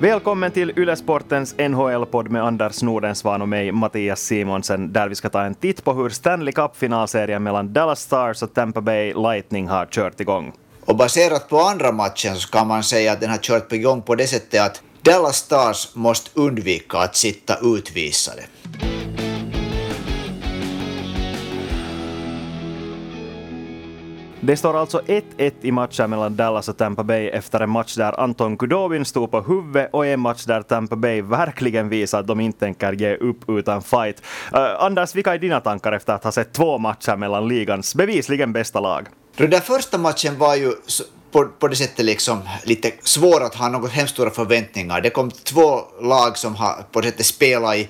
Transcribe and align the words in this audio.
Välkommen 0.00 0.50
till 0.50 0.72
Ylesportens 0.76 1.54
NHL-podd 1.58 2.30
med 2.30 2.44
Anders 2.44 2.82
Nordensvan 2.82 3.42
och 3.42 3.48
mig, 3.48 3.72
Mattias 3.72 4.20
Simonsen, 4.20 4.92
där 4.92 5.08
vi 5.08 5.14
ska 5.14 5.28
ta 5.28 5.42
en 5.42 5.54
titt 5.54 5.84
på 5.84 5.92
hur 5.92 6.08
Stanley 6.08 6.52
Cup-finalserien 6.52 7.42
mellan 7.42 7.72
Dallas 7.72 8.00
Stars 8.00 8.42
och 8.42 8.54
Tampa 8.54 8.80
Bay 8.80 9.14
Lightning 9.14 9.68
har 9.68 9.86
kört 9.86 10.20
igång. 10.20 10.52
Och 10.84 10.96
baserat 10.96 11.48
på 11.48 11.60
andra 11.60 11.92
matchen 11.92 12.36
så 12.36 12.48
kan 12.48 12.66
man 12.66 12.82
säga 12.82 13.12
att 13.12 13.20
den 13.20 13.30
har 13.30 13.38
kört 13.38 13.72
igång 13.72 14.02
på 14.02 14.14
det 14.14 14.26
sättet 14.26 14.62
att 14.62 14.82
Dallas 15.02 15.36
Stars 15.36 15.94
måste 15.94 16.40
undvika 16.40 16.98
att 16.98 17.16
sitta 17.16 17.58
utvisade. 17.62 18.42
Det 24.40 24.56
står 24.56 24.76
alltså 24.76 25.00
1-1 25.06 25.52
i 25.62 25.72
matchen 25.72 26.10
mellan 26.10 26.36
Dallas 26.36 26.68
och 26.68 26.76
Tampa 26.76 27.04
Bay 27.04 27.28
efter 27.28 27.60
en 27.60 27.70
match 27.70 27.94
där 27.94 28.20
Anton 28.20 28.56
Kudobin 28.56 29.04
stod 29.04 29.30
på 29.30 29.40
huvudet 29.40 29.88
och 29.92 30.06
en 30.06 30.20
match 30.20 30.44
där 30.44 30.62
Tampa 30.62 30.96
Bay 30.96 31.22
verkligen 31.22 31.88
visar 31.88 32.20
att 32.20 32.26
de 32.26 32.40
inte 32.40 32.58
tänker 32.58 32.92
ge 32.92 33.16
upp 33.16 33.48
utan 33.48 33.82
fight. 33.82 34.22
Uh, 34.54 34.60
Anders, 34.84 35.14
vilka 35.14 35.34
är 35.34 35.38
dina 35.38 35.60
tankar 35.60 35.92
efter 35.92 36.12
att 36.12 36.24
ha 36.24 36.32
sett 36.32 36.52
två 36.52 36.78
matcher 36.78 37.16
mellan 37.16 37.48
ligans 37.48 37.94
bevisligen 37.94 38.52
bästa 38.52 38.80
lag? 38.80 39.06
Den 39.36 39.50
där 39.50 39.60
första 39.60 39.98
matchen 39.98 40.38
var 40.38 40.54
ju 40.56 40.72
på, 41.32 41.44
på 41.44 41.68
det 41.68 41.76
sättet 41.76 42.04
liksom 42.04 42.40
lite 42.64 42.92
svår 43.02 43.44
att 43.44 43.54
ha 43.54 43.68
något 43.68 43.90
hemskt 43.90 44.12
stora 44.12 44.30
förväntningar. 44.30 45.00
Det 45.00 45.10
kom 45.10 45.30
två 45.30 45.80
lag 46.00 46.38
som 46.38 46.54
har 46.54 46.84
på 46.92 47.00
det 47.00 47.08
sättet 47.08 47.26
spelat 47.26 47.76
i 47.76 47.88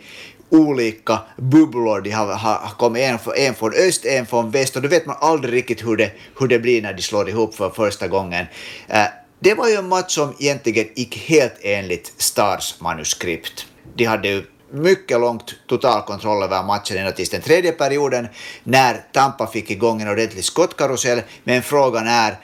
olika 0.50 1.18
bubblor. 1.36 2.00
De 2.00 2.10
har, 2.10 2.26
har 2.26 2.70
kommit 2.78 3.02
en, 3.02 3.18
en 3.36 3.54
från 3.54 3.72
öst, 3.72 4.04
en 4.04 4.26
från 4.26 4.50
väst 4.50 4.76
och 4.76 4.82
då 4.82 4.88
vet 4.88 5.06
man 5.06 5.16
aldrig 5.20 5.54
riktigt 5.54 5.86
hur 5.86 5.96
det, 5.96 6.12
hur 6.38 6.48
det 6.48 6.58
blir 6.58 6.82
när 6.82 6.92
de 6.92 7.02
slår 7.02 7.28
ihop 7.28 7.54
för 7.54 7.70
första 7.70 8.08
gången. 8.08 8.46
Eh, 8.88 9.04
det 9.40 9.54
var 9.54 9.68
ju 9.68 9.74
en 9.74 9.88
match 9.88 10.14
som 10.14 10.34
egentligen 10.38 10.86
gick 10.94 11.16
helt 11.16 11.54
enligt 11.62 12.12
Stars 12.16 12.74
manuskript. 12.80 13.66
De 13.94 14.04
hade 14.04 14.28
ju 14.28 14.44
mycket 14.72 15.20
långt 15.20 15.54
totalkontroll 15.68 16.42
över 16.42 16.62
matchen 16.62 16.96
ända 16.96 17.12
tills 17.12 17.30
den 17.30 17.40
tredje 17.40 17.72
perioden 17.72 18.28
när 18.64 19.04
Tampa 19.12 19.46
fick 19.46 19.70
igång 19.70 20.02
en 20.02 20.08
ordentlig 20.08 20.44
skottkarusell. 20.44 21.20
Men 21.44 21.62
frågan 21.62 22.06
är 22.06 22.38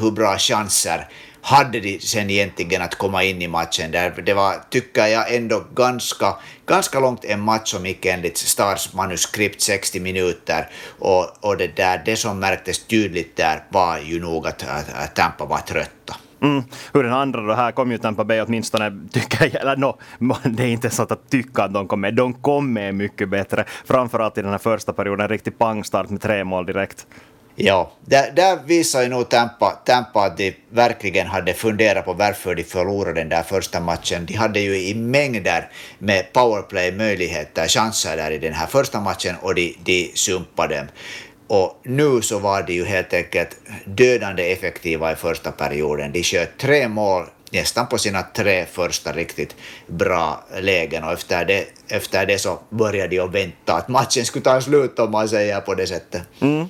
hur 0.00 0.10
bra 0.10 0.38
chanser 0.38 1.08
hade 1.42 1.80
de 1.80 2.00
sen 2.00 2.30
egentligen 2.30 2.82
att 2.82 2.94
komma 2.94 3.24
in 3.24 3.42
i 3.42 3.48
matchen. 3.48 3.90
Där 3.90 4.22
det 4.26 4.34
var, 4.34 4.54
tycker 4.70 5.06
jag, 5.06 5.34
ändå 5.34 5.64
ganska, 5.74 6.34
ganska 6.66 7.00
långt 7.00 7.24
en 7.24 7.40
match 7.40 7.70
som 7.70 7.86
gick 7.86 8.06
enligt 8.06 8.38
Stars 8.38 8.94
manuskript 8.94 9.60
60 9.60 10.00
minuter. 10.00 10.68
Och, 10.98 11.44
och 11.44 11.56
det, 11.56 11.76
där, 11.76 12.02
det 12.04 12.16
som 12.16 12.38
märktes 12.38 12.86
tydligt 12.86 13.36
där 13.36 13.64
var 13.68 13.98
ju 13.98 14.20
nog 14.20 14.46
att, 14.46 14.62
att, 14.62 14.94
att 14.94 15.14
Tampa 15.14 15.44
var 15.44 15.58
trötta. 15.58 16.16
Mm. 16.42 16.62
Hur 16.94 17.02
den 17.02 17.12
andra 17.12 17.42
då, 17.42 17.54
här 17.54 17.72
kom 17.72 17.90
ju 17.90 17.98
Tampa 17.98 18.24
Bay 18.24 18.40
åtminstone, 18.40 19.08
tycker 19.12 19.44
jag, 19.44 19.54
eller 19.54 19.76
no, 19.76 19.96
det 20.44 20.62
är 20.62 20.68
inte 20.68 20.90
så 20.90 21.02
att 21.02 21.30
tycka 21.30 21.62
att 21.62 21.74
de 21.74 21.88
kommer, 21.88 22.12
de 22.12 22.34
kommer 22.34 22.92
mycket 22.92 23.28
bättre. 23.28 23.64
Framförallt 23.84 24.38
i 24.38 24.42
den 24.42 24.50
här 24.50 24.58
första 24.58 24.92
perioden, 24.92 25.20
en 25.20 25.28
riktig 25.28 25.58
pangstart 25.58 26.10
med 26.10 26.20
tre 26.20 26.44
mål 26.44 26.66
direkt. 26.66 27.06
Ja, 27.56 27.92
där, 28.04 28.30
där 28.30 28.58
visar 28.66 29.02
ju 29.02 29.08
nog 29.08 29.28
Tampa, 29.28 29.70
Tampa 29.70 30.24
att 30.24 30.36
de 30.36 30.56
verkligen 30.70 31.26
hade 31.26 31.54
funderat 31.54 32.04
på 32.04 32.12
varför 32.12 32.54
de 32.54 32.64
förlorade 32.64 33.20
den 33.20 33.28
där 33.28 33.42
första 33.42 33.80
matchen. 33.80 34.26
De 34.26 34.34
hade 34.34 34.60
ju 34.60 34.76
i 34.76 34.94
mängder 34.94 35.70
med 35.98 36.32
powerplay-möjligheter, 36.32 37.68
chanser 37.68 38.16
där 38.16 38.30
i 38.30 38.38
den 38.38 38.52
här 38.52 38.66
första 38.66 39.00
matchen 39.00 39.36
och 39.42 39.54
de, 39.54 39.76
de 39.84 40.12
sumpade 40.14 40.76
dem. 40.76 40.86
Och 41.46 41.80
nu 41.84 42.22
så 42.22 42.38
var 42.38 42.62
de 42.62 42.72
ju 42.72 42.84
helt 42.84 43.14
enkelt 43.14 43.56
dödande 43.84 44.52
effektiva 44.52 45.12
i 45.12 45.16
första 45.16 45.52
perioden. 45.52 46.12
De 46.12 46.22
sköt 46.22 46.58
tre 46.58 46.88
mål 46.88 47.26
nästan 47.52 47.86
på 47.86 47.98
sina 47.98 48.22
tre 48.22 48.66
första 48.66 49.12
riktigt 49.12 49.56
bra 49.86 50.44
lägen 50.60 51.04
och 51.04 51.12
efter 51.12 51.44
det, 51.44 51.66
efter 51.92 52.26
det 52.26 52.38
så 52.38 52.58
började 52.70 53.16
de 53.16 53.30
vänta 53.30 53.74
att 53.74 53.88
matchen 53.88 54.24
skulle 54.24 54.44
ta 54.44 54.60
slut 54.60 54.98
om 54.98 55.10
man 55.10 55.28
säger 55.28 55.60
på 55.60 55.74
det 55.74 55.86
sättet. 55.86 56.22
Mm. 56.40 56.66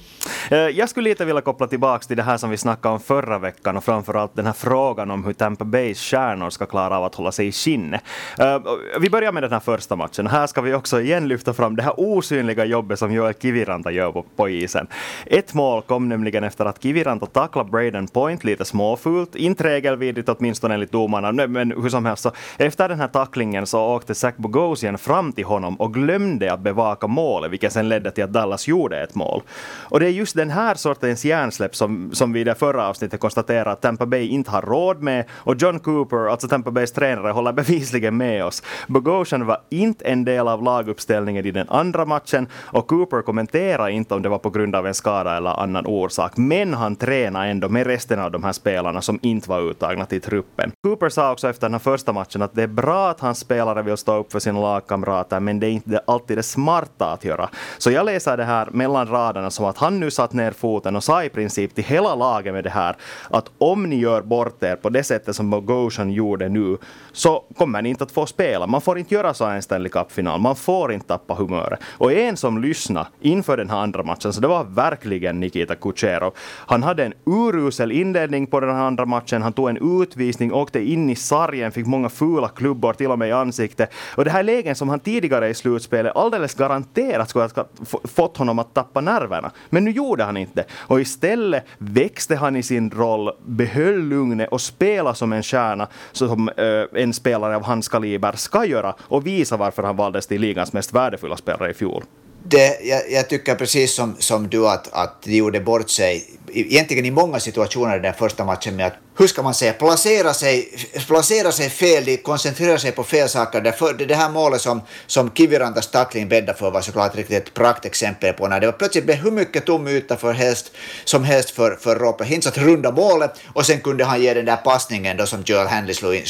Eh, 0.51 0.59
jag 0.59 0.89
skulle 0.89 1.09
lite 1.09 1.25
vilja 1.25 1.41
koppla 1.41 1.67
tillbaka 1.67 2.03
till 2.07 2.17
det 2.17 2.23
här 2.23 2.37
som 2.37 2.51
vi 2.51 2.57
snackade 2.57 2.95
om 2.95 3.01
förra 3.01 3.39
veckan 3.39 3.77
och 3.77 3.85
framförallt 3.85 4.37
den 4.37 4.47
här 4.47 4.53
frågan 4.53 5.11
om 5.11 5.25
hur 5.25 5.33
Tampa 5.33 5.65
Bays 5.65 6.01
stjärnor 6.01 6.51
ska 6.51 6.67
klara 6.67 6.99
av 6.99 7.05
att 7.05 7.15
hålla 7.15 7.33
sig 7.33 7.47
i 7.47 7.53
skinnet. 7.53 8.03
Eh, 8.39 8.59
vi 9.01 9.11
börjar 9.11 9.33
med 9.33 9.43
den 9.43 9.53
här 9.53 9.61
första 9.61 9.97
matchen. 9.97 10.27
Här 10.27 10.47
ska 10.47 10.61
vi 10.61 10.75
också 10.75 11.01
igen 11.01 11.29
lyfta 11.29 11.55
fram 11.55 11.77
det 11.77 11.83
här 11.83 11.95
osynliga 11.97 12.65
jobbet 12.65 12.99
som 12.99 13.13
Joel 13.13 13.35
Kiviranta 13.35 13.91
gör 13.91 14.13
på, 14.13 14.25
på 14.37 14.49
isen. 14.49 14.87
Ett 15.27 15.55
mål 15.55 15.83
kom 15.83 16.09
nämligen 16.09 16.45
efter 16.45 16.65
att 16.65 16.83
Kiviranta 16.83 17.27
tacklade 17.27 17.71
Braden 17.71 18.09
Point 18.09 18.45
lite 18.45 18.65
småfult, 18.65 19.37
inte 19.37 19.65
regelvidrigt 19.65 20.29
åtminstone 20.29 20.75
enligt 20.75 20.93
domarna, 20.93 21.33
men 21.33 21.73
hur 21.83 21.89
som 21.89 22.07
helst 22.07 22.23
så 22.23 22.33
efter 22.59 22.89
den 22.89 23.01
här 23.01 23.09
tacklingen 23.09 23.67
så 23.67 23.81
åkte 23.81 24.15
Zach 24.15 24.35
Bogosian 24.37 24.99
fram 25.11 25.33
till 25.33 25.45
honom 25.45 25.77
och 25.77 25.95
glömde 25.95 26.53
att 26.53 26.61
bevaka 26.61 27.07
målet, 27.07 27.51
vilket 27.51 27.73
sen 27.73 27.89
ledde 27.89 28.11
till 28.11 28.25
att 28.25 28.33
Dallas 28.33 28.69
gjorde 28.69 29.03
ett 29.03 29.15
mål. 29.15 29.43
Och 29.91 30.01
det 30.01 30.07
är 30.07 30.11
just 30.11 30.37
den 30.37 30.51
här 30.51 30.75
sortens 30.75 31.25
hjärnsläpp 31.25 31.77
som, 31.77 32.11
som 32.13 32.33
vi 32.33 32.41
i 32.41 32.45
det 32.45 32.55
förra 32.55 32.89
avsnittet 32.89 33.21
konstaterade 33.21 33.71
att 33.71 33.81
Tampa 33.81 34.07
Bay 34.07 34.27
inte 34.29 34.51
har 34.51 34.63
råd 34.63 35.03
med 35.03 35.25
och 35.31 35.55
John 35.59 35.81
Cooper, 35.81 36.31
alltså 36.31 36.49
Tampa 36.49 36.71
Bays 36.71 36.93
tränare, 36.93 37.33
håller 37.33 37.53
bevisligen 37.53 38.17
med 38.17 38.45
oss. 38.45 38.63
Bogosian 38.89 39.47
var 39.47 39.61
inte 39.69 40.05
en 40.05 40.25
del 40.25 40.49
av 40.49 40.63
laguppställningen 40.63 41.47
i 41.47 41.51
den 41.51 41.69
andra 41.69 42.05
matchen 42.05 42.47
och 42.55 42.87
Cooper 42.87 43.23
kommenterade 43.23 43.93
inte 43.93 44.15
om 44.15 44.23
det 44.23 44.29
var 44.29 44.39
på 44.39 44.51
grund 44.51 44.77
av 44.77 44.87
en 44.87 44.95
skada 44.95 45.37
eller 45.37 45.61
annan 45.63 45.87
orsak, 45.87 46.37
men 46.37 46.75
han 46.75 46.97
tränade 46.97 47.47
ändå 47.47 47.69
med 47.69 47.87
resten 47.87 48.21
av 48.21 48.31
de 48.31 48.45
här 48.45 48.53
spelarna 48.53 49.03
som 49.03 49.19
inte 49.23 49.51
var 49.51 49.61
uttagna 49.71 50.07
till 50.07 50.21
truppen. 50.21 50.73
Cooper 50.83 51.09
sa 51.09 51.33
också 51.33 51.49
efter 51.49 51.67
den 51.67 51.75
här 51.75 51.79
första 51.79 52.13
matchen 52.13 52.43
att 52.43 52.55
det 52.55 52.63
är 52.63 52.67
bra 52.67 53.11
att 53.11 53.21
hans 53.21 53.39
spelare 53.39 53.83
vill 53.83 53.97
stå 53.97 54.17
upp 54.17 54.33
för 54.33 54.39
sina 54.39 54.61
kamrater, 55.01 55.41
men 55.41 55.61
det 55.61 55.67
är 55.67 55.71
inte 55.71 56.01
alltid 56.07 56.39
det 56.39 56.43
smarta 56.43 57.13
att 57.13 57.25
göra. 57.25 57.49
Så 57.79 57.91
jag 57.91 58.07
läser 58.07 58.37
det 58.37 58.45
här 58.45 58.69
mellan 58.73 59.09
raderna 59.09 59.51
som 59.51 59.65
att 59.65 59.79
han 59.79 60.01
nu 60.01 60.11
satt 60.11 60.33
ner 60.33 60.53
foten 60.53 60.97
och 60.97 61.05
sa 61.05 61.25
i 61.25 61.29
princip 61.29 61.75
till 61.75 61.85
hela 61.85 62.15
laget 62.15 62.53
med 62.53 62.65
det 62.65 62.71
här 62.71 62.97
att 63.31 63.51
om 63.59 63.83
ni 63.83 63.97
gör 63.97 64.23
bort 64.23 64.63
er 64.63 64.77
på 64.77 64.89
det 64.89 65.03
sättet 65.03 65.37
som 65.37 65.51
Bogosian 65.51 66.11
gjorde 66.11 66.49
nu 66.49 66.79
så 67.13 67.45
kommer 67.57 67.83
ni 67.83 67.89
inte 67.89 68.05
att 68.05 68.13
få 68.13 68.27
spela. 68.27 68.67
Man 68.67 68.81
får 68.81 68.99
inte 68.99 69.15
göra 69.15 69.35
så 69.35 69.53
i 69.53 69.55
en 69.55 69.63
Stanley 69.63 69.89
Cup-final. 69.89 70.41
Man 70.41 70.57
får 70.57 70.93
inte 70.93 71.07
tappa 71.07 71.35
humöret. 71.35 71.81
Och 71.99 72.13
en 72.13 72.37
som 72.37 72.63
lyssnade 72.63 73.09
inför 73.21 73.57
den 73.57 73.71
här 73.71 73.79
andra 73.79 74.03
matchen, 74.03 74.33
så 74.33 74.41
det 74.41 74.49
var 74.49 74.65
verkligen 74.65 75.41
Nikita 75.41 75.75
Kucherov. 75.75 76.33
Han 76.67 76.83
hade 76.83 77.05
en 77.05 77.13
urusel 77.27 77.93
inledning 77.93 78.47
på 78.47 78.61
den 78.61 78.71
här 78.71 78.83
andra 78.83 79.07
matchen. 79.07 79.43
Han 79.43 79.53
tog 79.53 79.69
en 79.69 80.03
utvisning, 80.03 80.53
åkte 80.53 80.81
in 80.81 81.11
i 81.11 81.17
sargen, 81.17 81.73
fick 81.73 81.87
många 81.87 82.09
fula 82.09 82.49
klubbor 82.49 82.93
till 82.93 83.11
och 83.11 83.19
med 83.19 83.29
i 83.29 83.33
ansiktet. 83.33 83.93
Och 84.17 84.25
det 84.25 84.31
här 84.31 84.43
lägen 84.43 84.75
som 84.81 84.89
han 84.89 85.01
tidigare 85.01 85.49
i 85.49 85.55
slutspelet 85.55 86.17
alldeles 86.17 86.55
garanterat 86.55 87.31
skulle 87.31 87.49
ha 87.55 87.67
fått 88.05 88.37
honom 88.37 88.59
att 88.59 88.75
tappa 88.75 89.01
nerverna. 89.01 89.51
Men 89.69 89.85
nu 89.85 89.91
gjorde 89.91 90.25
han 90.25 90.37
inte. 90.37 90.65
Och 90.73 91.01
istället 91.01 91.65
växte 91.79 92.37
han 92.37 92.57
i 92.57 92.63
sin 92.63 92.91
roll, 92.91 93.31
behöll 93.47 94.03
lugnet 94.03 94.49
och 94.49 94.61
spelade 94.61 95.17
som 95.17 95.33
en 95.33 95.43
stjärna 95.43 95.89
som 96.13 96.49
eh, 96.49 97.03
en 97.03 97.13
spelare 97.13 97.57
av 97.57 97.63
hans 97.63 97.89
kaliber 97.89 98.33
ska 98.33 98.65
göra 98.65 98.95
och 99.01 99.27
visa 99.27 99.57
varför 99.57 99.83
han 99.83 99.97
valdes 99.97 100.27
till 100.27 100.41
ligans 100.41 100.73
mest 100.73 100.93
värdefulla 100.93 101.37
spelare 101.37 101.71
i 101.71 101.75
fjol 101.75 102.05
det, 102.45 102.79
jag, 102.83 103.11
jag, 103.11 103.29
tycker 103.29 103.55
precis 103.55 103.95
som, 103.95 104.17
som 104.19 104.49
du 104.49 104.69
att, 104.69 104.93
att 104.93 105.23
de 105.23 105.37
gjorde 105.37 105.61
bort 105.61 105.91
sig, 105.91 106.25
egentligen 106.53 107.05
i 107.05 107.11
många 107.11 107.41
situationer 107.41 107.97
i 107.97 108.01
den 108.01 108.15
första 108.15 108.45
matchen 108.45 108.77
med 108.77 108.87
att, 108.87 108.95
hur 109.19 109.27
ska 109.27 109.43
man 109.43 109.55
säga, 109.55 109.73
placera 109.73 110.35
sig, 110.35 110.69
placera 111.07 111.53
sig 111.53 111.71
fel, 111.71 112.05
de 112.05 112.17
koncentrerar 112.17 112.77
sig 112.77 112.93
på 112.93 113.05
fel 113.05 113.29
saker. 113.29 113.61
Därför, 113.61 113.95
det, 113.95 114.15
här 114.15 114.31
målet 114.31 114.61
som, 114.61 114.83
som 115.07 115.31
Kivirantas 115.31 115.91
tackling 115.91 116.29
bäddade 116.29 116.59
för 116.59 116.71
var 116.71 116.81
såklart 116.81 117.17
riktigt 117.17 117.37
ett 117.37 117.55
praktexempel 117.55 118.33
på 118.33 118.49
när 118.49 118.61
det 118.61 118.67
var 118.67 118.73
plötsligt 118.73 119.05
blev 119.05 119.17
hur 119.17 119.31
mycket 119.31 119.67
tom 119.67 119.89
yta 119.89 120.17
för 120.17 120.33
helst, 120.33 120.73
som 121.05 121.25
helst 121.25 121.51
för, 121.51 121.77
för 121.81 121.97
Roope 121.97 122.25
Hintz 122.25 122.47
att 122.47 122.59
runda 122.59 122.93
målet 122.93 123.35
och 123.47 123.67
sen 123.67 123.81
kunde 123.81 124.05
han 124.05 124.23
ge 124.23 124.35
den 124.35 124.45
där 124.45 124.57
passningen 124.57 125.17
då 125.17 125.27
som 125.27 125.43
Joel 125.47 125.67
Handley 125.67 125.95
slog 125.95 126.15
in, 126.15 126.25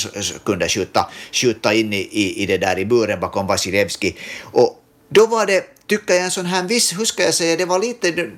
kunde 0.45 0.69
skjuta, 0.69 1.11
skjuta 1.33 1.75
in 1.75 1.93
i, 1.93 1.97
i, 1.97 2.43
i 2.43 2.47
det 2.47 2.59
där 2.59 2.79
i 2.79 2.87
buren 2.87 3.21
bakom 3.21 3.47
Vasilevski. 3.47 4.17
Och 4.53 4.77
då 5.09 5.27
var 5.27 5.47
det 5.47 5.65
tycker 5.91 6.15
jag 6.15 6.25
en 6.25 6.31
sån 6.31 6.47
här 6.47 6.63
viss, 6.63 6.99
hur 6.99 7.05
ska 7.05 7.23
jag 7.23 7.35
säga, 7.35 7.57
det 7.57 7.65
var 7.65 7.79
lite, 7.79 8.31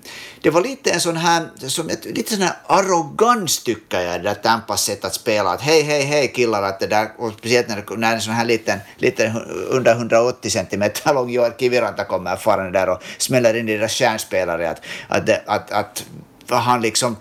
det 0.43 0.51
var 0.51 0.61
lite 0.61 0.91
en 0.91 1.01
sån 1.01 1.17
här, 1.17 1.49
som 1.69 1.89
ett, 1.89 2.05
lite 2.05 2.35
sån 2.35 2.43
här 2.43 2.57
arrogans 2.67 3.63
tycker 3.63 4.01
jag, 4.01 4.21
det 4.21 4.29
där 4.29 4.35
Tampas 4.35 4.85
sätt 4.85 5.05
att 5.05 5.15
spela, 5.15 5.51
att 5.51 5.61
hej, 5.61 5.83
hej, 5.83 6.03
hej 6.03 6.29
killar, 6.29 6.63
att 6.63 6.81
det 6.81 6.87
där, 6.87 7.09
och 7.19 7.33
speciellt 7.39 7.69
när, 7.69 7.97
när 7.97 8.15
en 8.15 8.21
sån 8.21 8.33
här 8.33 8.45
liten, 8.45 8.79
liten 8.97 9.37
under 9.69 9.95
180 9.95 10.51
centimeter 10.51 11.15
lång 11.15 11.31
Joel 11.31 11.53
Kiviranta 11.59 12.05
kommer 12.05 12.37
farande 12.37 12.79
där 12.79 12.89
och 12.89 13.03
smäller 13.19 13.55
in 13.55 13.69
i 13.69 13.77
deras 13.77 13.93
kärnspelare, 13.93 14.71
att, 14.71 14.81
att, 15.09 15.29
att, 15.47 15.71
att, 15.71 16.05
att 16.49 16.65
han 16.65 16.83
liksom 16.83 17.17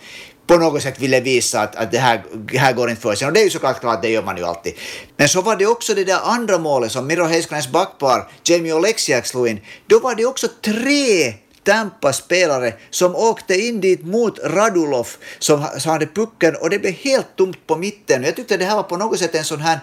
på 0.48 0.58
något 0.58 0.82
sätt 0.82 1.00
ville 1.00 1.20
visa 1.20 1.62
att, 1.62 1.76
att 1.76 1.92
det, 1.92 1.98
här, 1.98 2.24
det 2.34 2.58
här 2.58 2.74
går 2.74 2.90
inte 2.90 3.02
för 3.02 3.16
sig. 3.16 3.28
Och 3.28 3.34
det 3.34 3.40
är 3.40 3.44
ju 3.44 3.50
såklart 3.50 3.80
klart, 3.80 4.02
det 4.02 4.10
gör 4.10 4.24
man 4.24 4.38
ju 4.38 4.44
alltid. 4.44 4.74
Men 5.18 5.30
så 5.30 5.42
var 5.42 5.56
det 5.56 5.66
också 5.66 5.94
det 5.94 6.04
där 6.04 6.20
andra 6.24 6.58
målet 6.58 6.92
som 6.92 7.08
Miro 7.08 7.26
Heiskanens 7.26 7.68
backpar 7.68 8.32
Jamie 8.44 8.74
Oleksiak 8.74 9.26
slog 9.26 9.48
in. 9.48 9.60
Då 9.88 10.00
var 10.00 10.16
det 10.16 10.26
också 10.26 10.48
tre 10.62 11.34
Tampa-spelare 11.64 12.74
som 12.90 13.16
åkte 13.16 13.56
in 13.56 13.82
dit 13.82 14.06
mot 14.06 14.40
Radulov 14.44 15.08
som 15.40 15.66
hade 15.86 16.08
pucken 16.08 16.56
och 16.56 16.70
det 16.70 16.80
blev 16.80 16.94
helt 16.94 17.36
tomt 17.36 17.68
på 17.68 17.76
mitten. 17.76 18.24
Jag 18.24 18.36
tyckte 18.36 18.58
det 18.58 18.66
här 18.66 18.76
var 18.76 18.84
på 18.84 18.98
något 18.98 19.20
sätt 19.20 19.36
en 19.36 19.44
sån 19.44 19.60
här 19.60 19.80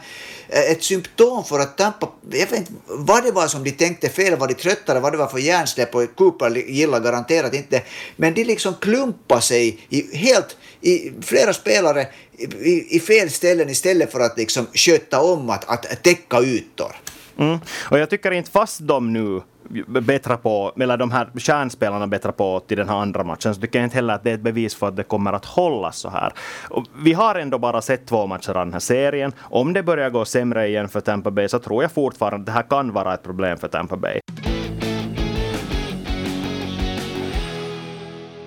eh, 0.48 0.70
ett 0.70 0.82
symptom 0.82 1.44
för 1.44 1.58
att 1.58 1.78
Tampa, 1.78 2.08
jag 2.30 2.38
vet 2.38 2.52
inte 2.52 2.72
vad 2.86 3.24
det 3.24 3.30
var 3.30 3.46
som 3.46 3.64
de 3.64 3.70
tänkte 3.70 4.08
fel, 4.08 4.36
var 4.36 4.48
de 4.48 4.54
tröttare, 4.54 5.00
vad 5.00 5.12
det 5.12 5.18
var 5.18 5.26
för 5.26 5.38
hjärnsläpp 5.38 5.94
och 5.94 6.16
Cooper 6.16 6.50
gillar 6.50 7.00
garanterat 7.00 7.54
inte, 7.54 7.82
men 8.16 8.34
de 8.34 8.44
liksom 8.44 8.74
klumpade 8.80 9.42
sig 9.42 9.78
i, 9.88 10.16
helt 10.16 10.56
i 10.80 11.12
flera 11.22 11.52
spelare 11.52 12.06
i, 12.38 12.96
i 12.96 13.00
fel 13.00 13.30
ställen 13.30 13.70
istället 13.70 14.12
för 14.12 14.20
att 14.20 14.38
liksom 14.38 14.66
sköta 14.74 15.20
om 15.20 15.50
att, 15.50 15.64
att 15.64 16.02
täcka 16.02 16.42
ytor. 16.42 16.96
Mm. 17.38 17.58
Och 17.90 17.98
jag 17.98 18.10
tycker 18.10 18.30
inte 18.30 18.50
fast 18.50 18.80
de 18.80 19.12
nu 19.12 19.42
bättra 19.86 20.36
på, 20.36 20.72
eller 20.80 20.96
de 20.96 21.10
här 21.10 21.28
kärnspelarna 21.36 22.06
bättra 22.06 22.32
på 22.32 22.60
till 22.60 22.76
den 22.76 22.88
här 22.88 22.96
andra 22.96 23.24
matchen, 23.24 23.54
så 23.54 23.60
tycker 23.60 23.78
jag 23.78 23.86
inte 23.86 23.96
heller 23.96 24.14
att 24.14 24.24
det 24.24 24.30
är 24.30 24.34
ett 24.34 24.40
bevis 24.40 24.74
för 24.74 24.88
att 24.88 24.96
det 24.96 25.02
kommer 25.02 25.32
att 25.32 25.44
hållas 25.44 25.96
så 25.96 26.08
här. 26.08 26.32
Och 26.70 26.84
vi 27.04 27.12
har 27.12 27.34
ändå 27.34 27.58
bara 27.58 27.82
sett 27.82 28.06
två 28.06 28.26
matcher 28.26 28.56
av 28.56 28.66
den 28.66 28.72
här 28.72 28.80
serien. 28.80 29.32
Om 29.40 29.72
det 29.72 29.82
börjar 29.82 30.10
gå 30.10 30.24
sämre 30.24 30.68
igen 30.68 30.88
för 30.88 31.00
Tampa 31.00 31.30
Bay 31.30 31.48
så 31.48 31.58
tror 31.58 31.82
jag 31.82 31.92
fortfarande 31.92 32.36
att 32.36 32.46
det 32.46 32.52
här 32.52 32.62
kan 32.62 32.92
vara 32.92 33.14
ett 33.14 33.22
problem 33.22 33.58
för 33.58 33.68
Tampa 33.68 33.96
Bay. 33.96 34.20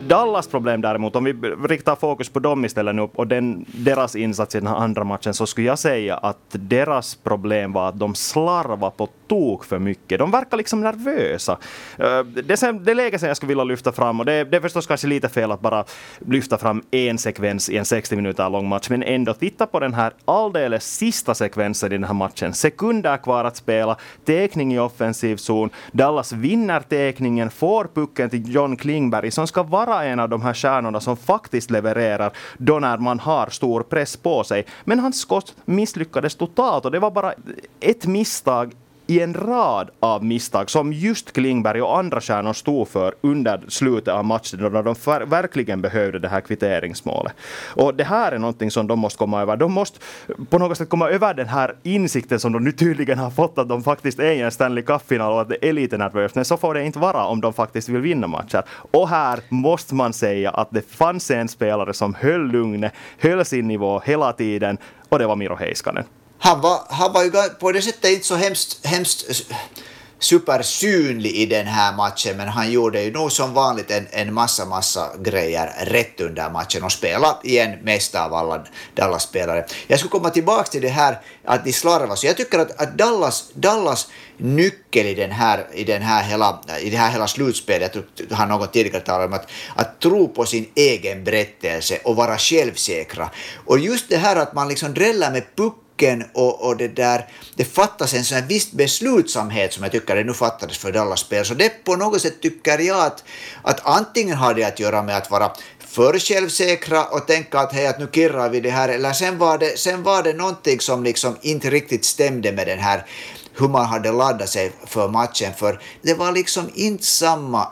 Dallas 0.08 0.48
problem 0.48 0.82
däremot, 0.82 1.16
om 1.16 1.24
vi 1.24 1.34
riktar 1.68 1.96
fokus 1.96 2.30
på 2.30 2.40
dem 2.40 2.66
istället 2.66 2.96
nu 2.96 3.02
och 3.02 3.28
den, 3.28 3.66
deras 3.68 4.16
insats 4.16 4.56
i 4.56 4.60
den 4.60 4.68
här 4.68 4.76
andra 4.76 5.04
matchen, 5.04 5.34
så 5.34 5.46
skulle 5.46 5.68
jag 5.68 5.80
säga 5.80 6.18
att 6.18 6.38
deras 6.52 7.16
problem 7.16 7.74
var 7.74 7.90
att 7.90 8.00
de 8.00 8.16
slarvade 8.16 8.96
på 8.98 9.10
tok 9.28 9.66
för 9.66 9.80
mycket. 9.80 10.20
De 10.20 10.32
verkar 10.32 10.58
liksom 10.58 10.82
nervösa. 10.82 11.58
Eh, 11.98 12.24
det, 12.24 12.58
sen, 12.58 12.84
det 12.84 12.94
läge 12.94 13.20
som 13.20 13.28
jag 13.28 13.38
skulle 13.38 13.48
vilja 13.48 13.64
lyfta 13.64 13.92
fram, 13.92 14.20
och 14.20 14.26
det, 14.26 14.44
det 14.44 14.58
är 14.58 14.62
förstås 14.62 14.88
kanske 14.88 15.08
lite 15.08 15.30
fel 15.30 15.52
att 15.52 15.62
bara 15.62 15.86
lyfta 16.20 16.58
fram 16.58 16.84
en 16.92 17.18
sekvens 17.18 17.70
i 17.70 17.78
en 17.78 17.86
60 17.86 18.16
minuter 18.16 18.50
lång 18.50 18.68
match, 18.68 18.90
men 18.90 19.04
ändå 19.04 19.34
titta 19.34 19.66
på 19.66 19.80
den 19.80 19.94
här 19.94 20.14
alldeles 20.26 20.98
sista 20.98 21.36
sekvensen 21.36 21.92
i 21.92 21.96
den 21.96 22.04
här 22.04 22.14
matchen. 22.14 22.54
Sekunder 22.54 23.18
kvar 23.18 23.46
att 23.46 23.58
spela, 23.58 23.98
tekning 24.26 24.74
i 24.74 24.80
offensiv 24.80 25.36
zon. 25.36 25.70
Dallas 25.92 26.32
vinner 26.32 26.80
tekningen, 26.80 27.50
får 27.50 27.90
pucken 27.94 28.30
till 28.30 28.54
John 28.54 28.76
Klingberg 28.78 29.32
som 29.32 29.48
ska 29.48 29.64
vara 29.64 29.91
en 30.00 30.20
av 30.20 30.30
de 30.30 30.42
här 30.42 30.54
stjärnorna 30.54 31.00
som 31.00 31.18
faktiskt 31.18 31.72
levererar 31.72 32.32
då 32.58 32.80
när 32.80 32.98
man 32.98 33.20
har 33.20 33.48
stor 33.50 33.84
press 33.84 34.18
på 34.18 34.44
sig. 34.44 34.66
Men 34.84 35.00
hans 35.00 35.20
skott 35.20 35.56
misslyckades 35.66 36.36
totalt 36.36 36.86
och 36.86 36.92
det 36.92 37.00
var 37.00 37.12
bara 37.12 37.34
ett 37.80 38.06
misstag 38.06 38.74
i 39.08 39.20
en 39.20 39.34
rad 39.34 39.90
av 40.00 40.26
misstag 40.26 40.70
som 40.70 40.94
just 40.94 41.32
Klingberg 41.32 41.82
och 41.82 41.98
andra 41.98 42.22
stjärnor 42.22 42.54
stod 42.54 42.88
för 42.88 43.14
under 43.22 43.62
slutet 43.68 44.14
av 44.14 44.26
matchen 44.26 44.60
då 44.60 44.70
de 44.70 44.96
verkligen 45.26 45.82
behövde 45.82 46.20
det 46.20 46.28
här 46.28 46.42
kvitteringsmålet. 46.42 47.34
Och 47.76 47.96
det 47.96 48.04
här 48.04 48.32
är 48.32 48.40
någonting 48.40 48.72
som 48.72 48.88
de 48.88 49.00
måste 49.00 49.18
komma 49.18 49.42
över. 49.42 49.58
De 49.58 49.72
måste 49.72 50.00
på 50.50 50.58
något 50.58 50.78
sätt 50.78 50.90
komma 50.90 51.10
över 51.10 51.34
den 51.34 51.48
här 51.48 51.76
insikten 51.84 52.40
som 52.40 52.52
de 52.52 52.64
nu 52.64 52.72
tydligen 52.72 53.18
har 53.18 53.30
fått 53.30 53.58
att 53.58 53.70
de 53.70 53.84
faktiskt 53.84 54.20
är 54.20 54.32
i 54.32 54.42
en 54.42 54.52
Stanley 54.52 54.84
Cup-final 54.84 55.34
och 55.34 55.42
att 55.42 55.50
det 55.50 55.70
är 55.70 55.74
lite 55.74 55.98
nervöst. 55.98 56.36
Men 56.36 56.46
så 56.46 56.58
får 56.58 56.74
det 56.74 56.84
inte 56.84 57.00
vara 57.00 57.26
om 57.26 57.42
de 57.42 57.54
faktiskt 57.54 57.90
vill 57.90 58.02
vinna 58.02 58.28
matcher. 58.28 58.64
Och 58.92 59.10
här 59.10 59.40
måste 59.50 59.96
man 59.96 60.14
säga 60.14 60.50
att 60.50 60.72
det 60.72 60.90
fanns 60.92 61.32
en 61.32 61.48
spelare 61.48 61.94
som 61.94 62.14
höll 62.14 62.52
lugnet, 62.52 62.94
höll 63.20 63.46
sin 63.46 63.68
nivå 63.68 64.02
hela 64.06 64.34
tiden 64.34 64.78
och 65.10 65.20
det 65.20 65.28
var 65.28 65.36
Miro 65.36 65.56
Heiskanen 65.56 66.04
han 66.44 66.62
var, 66.62 66.82
han 66.90 67.14
var 67.14 67.24
ju 67.24 67.32
på 67.60 67.72
det 67.72 67.82
sättet 67.82 68.12
inte 68.12 68.26
så 68.26 68.36
hemskt, 68.36 68.86
hemskt 68.86 69.26
supersynlig 70.20 71.32
i 71.32 71.46
den 71.46 71.68
här 71.68 71.96
matchen, 71.96 72.38
men 72.38 72.48
han 72.48 72.72
gjorde 72.72 73.04
ju 73.04 73.12
nog 73.12 73.32
som 73.32 73.54
vanligt 73.54 73.92
en, 73.92 74.08
en 74.12 74.34
massa, 74.34 74.66
massa 74.66 75.10
grejer 75.20 75.86
rätt 75.86 76.22
under 76.22 76.50
matchen 76.50 76.84
och 76.84 76.92
spelade 76.92 77.38
igen 77.44 77.80
mest 77.84 78.16
av 78.16 78.34
alla 78.34 78.66
Dallas-spelare. 78.96 79.66
Jag 79.88 80.00
skulle 80.00 80.12
komma 80.12 80.30
tillbaka 80.30 80.64
till 80.64 80.82
det 80.82 80.90
här 80.90 81.22
att 81.46 81.66
de 81.66 81.74
slarvar, 81.74 82.16
så 82.16 82.28
jag 82.28 82.38
tycker 82.38 82.60
att, 82.60 82.82
att 82.82 82.98
Dallas, 82.98 83.52
Dallas 83.54 84.08
nyckel 84.38 85.06
i, 85.06 85.14
den 85.14 85.32
här, 85.32 85.68
i, 85.74 85.84
den 85.84 86.02
här 86.02 86.24
hela, 86.24 86.62
i 86.82 86.90
det 86.90 86.98
här 86.98 87.12
hela 87.12 87.28
slutspelet, 87.28 87.96
jag 88.30 88.38
har 88.38 88.46
någon 88.46 88.68
tidigare 88.68 89.04
talat 89.04 89.28
om 89.28 89.34
att, 89.34 89.48
att 89.76 90.00
tro 90.00 90.28
på 90.28 90.46
sin 90.46 90.70
egen 90.76 91.24
berättelse 91.24 92.00
och 92.04 92.16
vara 92.16 92.38
självsäkra. 92.38 93.30
Och 93.66 93.80
just 93.80 94.10
det 94.10 94.18
här 94.18 94.36
att 94.36 94.54
man 94.54 94.68
liksom 94.68 94.94
dräller 94.94 95.32
med 95.32 95.56
puck 95.56 95.76
pucken 96.02 96.24
och, 96.34 96.68
och 96.68 96.78
det 96.78 96.88
där, 96.88 97.28
det 97.56 97.66
fattas 97.66 98.14
en 98.14 98.24
sån 98.24 98.38
här 98.38 98.48
viss 98.48 98.72
beslutsamhet 98.72 99.74
som 99.74 99.84
jag 99.84 99.92
tycker 99.92 100.16
det 100.16 100.24
nu 100.24 100.34
fattades 100.34 100.78
för 100.78 100.92
Dallas 100.92 101.20
spel. 101.20 101.46
Så 101.46 101.54
det 101.54 101.84
på 101.84 101.96
något 101.96 102.22
sätt 102.22 102.42
tycker 102.42 102.80
jag 102.80 103.00
att, 103.00 103.24
att 103.64 103.80
antingen 103.84 104.38
har 104.38 104.54
det 104.54 104.64
att 104.64 104.80
göra 104.80 105.04
med 105.04 105.18
att 105.18 105.32
vara 105.32 105.52
för 105.80 106.20
självsäkra 106.20 107.06
och 107.06 107.28
tänka 107.28 107.60
att 107.60 107.74
hej, 107.74 107.88
att 107.88 108.00
nu 108.00 108.08
kirrar 108.14 108.50
vi 108.50 108.60
det 108.60 108.70
här, 108.70 108.90
eller 108.90 109.14
sen 109.14 109.38
var 109.38 109.58
det, 109.58 109.80
sen 109.80 110.04
var 110.04 110.24
det 110.24 110.34
någonting 110.34 110.80
som 110.80 111.04
liksom 111.04 111.38
inte 111.42 111.70
riktigt 111.70 112.06
stämde 112.06 112.52
med 112.52 112.68
den 112.68 112.80
här 112.80 113.06
hur 113.60 113.68
man 113.68 113.86
hade 113.86 114.12
laddat 114.12 114.50
sig 114.50 114.72
för 114.88 115.08
matchen, 115.08 115.54
för 115.58 115.82
det 116.02 116.14
var 116.14 116.32
liksom 116.32 116.70
inte 116.76 117.06
samma 117.06 117.68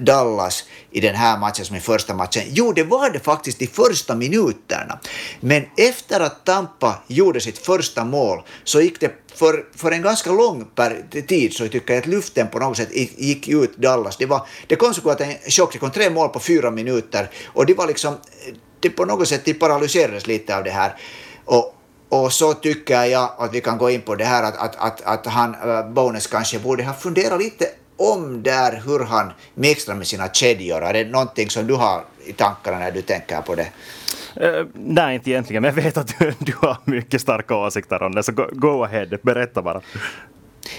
Dallas 0.00 0.64
i 0.90 1.00
den 1.00 1.14
här 1.14 1.38
matchen 1.38 1.64
som 1.64 1.76
i 1.76 1.80
första 1.80 2.14
matchen. 2.14 2.42
Jo, 2.48 2.72
det 2.72 2.82
var 2.82 3.10
det 3.10 3.20
faktiskt 3.20 3.62
i 3.62 3.66
första 3.66 4.14
minuterna. 4.14 4.98
Men 5.40 5.64
efter 5.76 6.20
att 6.20 6.44
Tampa 6.44 7.02
gjorde 7.06 7.40
sitt 7.40 7.58
första 7.58 8.04
mål 8.04 8.42
så 8.64 8.80
gick 8.80 9.00
det 9.00 9.12
för, 9.34 9.64
för 9.76 9.90
en 9.90 10.02
ganska 10.02 10.32
lång 10.32 10.66
tid 11.28 11.52
så 11.52 11.68
tycker 11.68 11.94
jag 11.94 12.00
att 12.02 12.06
luften 12.06 12.48
på 12.48 12.58
något 12.58 12.76
sätt 12.76 12.88
gick 13.16 13.48
ut 13.48 13.76
Dallas. 13.76 14.16
Det, 14.16 14.26
var, 14.26 14.46
det 14.66 14.76
kom 14.76 14.94
så 14.94 15.10
att 15.10 15.20
en 15.20 15.34
chock, 15.48 15.72
det 15.72 15.78
kom 15.78 15.90
tre 15.90 16.10
mål 16.10 16.28
på 16.28 16.40
fyra 16.40 16.70
minuter 16.70 17.30
och 17.46 17.66
det 17.66 17.74
var 17.74 17.86
liksom, 17.86 18.16
det 18.80 18.90
på 18.90 19.04
något 19.04 19.28
sätt 19.28 19.44
de 19.44 19.54
paralyserades 19.54 20.26
lite 20.26 20.56
av 20.56 20.64
det 20.64 20.70
här. 20.70 20.96
Och, 21.44 21.74
och 22.08 22.32
så 22.32 22.54
tycker 22.54 23.04
jag 23.04 23.30
att 23.38 23.54
vi 23.54 23.60
kan 23.60 23.78
gå 23.78 23.90
in 23.90 24.00
på 24.00 24.14
det 24.14 24.24
här 24.24 24.42
att, 24.42 24.56
att, 24.56 24.76
att, 24.76 25.02
att 25.02 25.26
han, 25.26 25.54
eh, 25.54 25.88
Bonus 25.90 26.26
kanske 26.26 26.58
borde 26.58 26.84
ha 26.84 26.94
funderat 26.94 27.40
lite 27.40 27.66
om 27.96 28.42
där 28.42 28.82
hur 28.86 29.04
han 29.04 29.32
mixtrar 29.54 29.94
med 29.94 30.06
sina 30.06 30.28
kedjor? 30.28 30.82
Är 30.82 30.92
det 30.92 31.04
någonting 31.04 31.50
som 31.50 31.66
du 31.66 31.74
har 31.74 32.04
i 32.26 32.32
tankarna 32.32 32.78
när 32.78 32.90
du 32.90 33.02
tänker 33.02 33.40
på 33.40 33.54
det? 33.54 33.66
Uh, 34.40 34.66
nej, 34.74 35.14
inte 35.14 35.30
egentligen, 35.30 35.62
men 35.62 35.74
jag 35.74 35.82
vet 35.82 35.96
att 35.96 36.18
du, 36.18 36.34
du 36.38 36.52
har 36.60 36.76
mycket 36.84 37.20
starka 37.20 37.56
åsikter 37.56 38.02
om 38.02 38.14
det, 38.14 38.22
så 38.22 38.32
go, 38.32 38.44
go 38.52 38.84
ahead, 38.84 39.06
berätta 39.22 39.62
bara. 39.62 39.80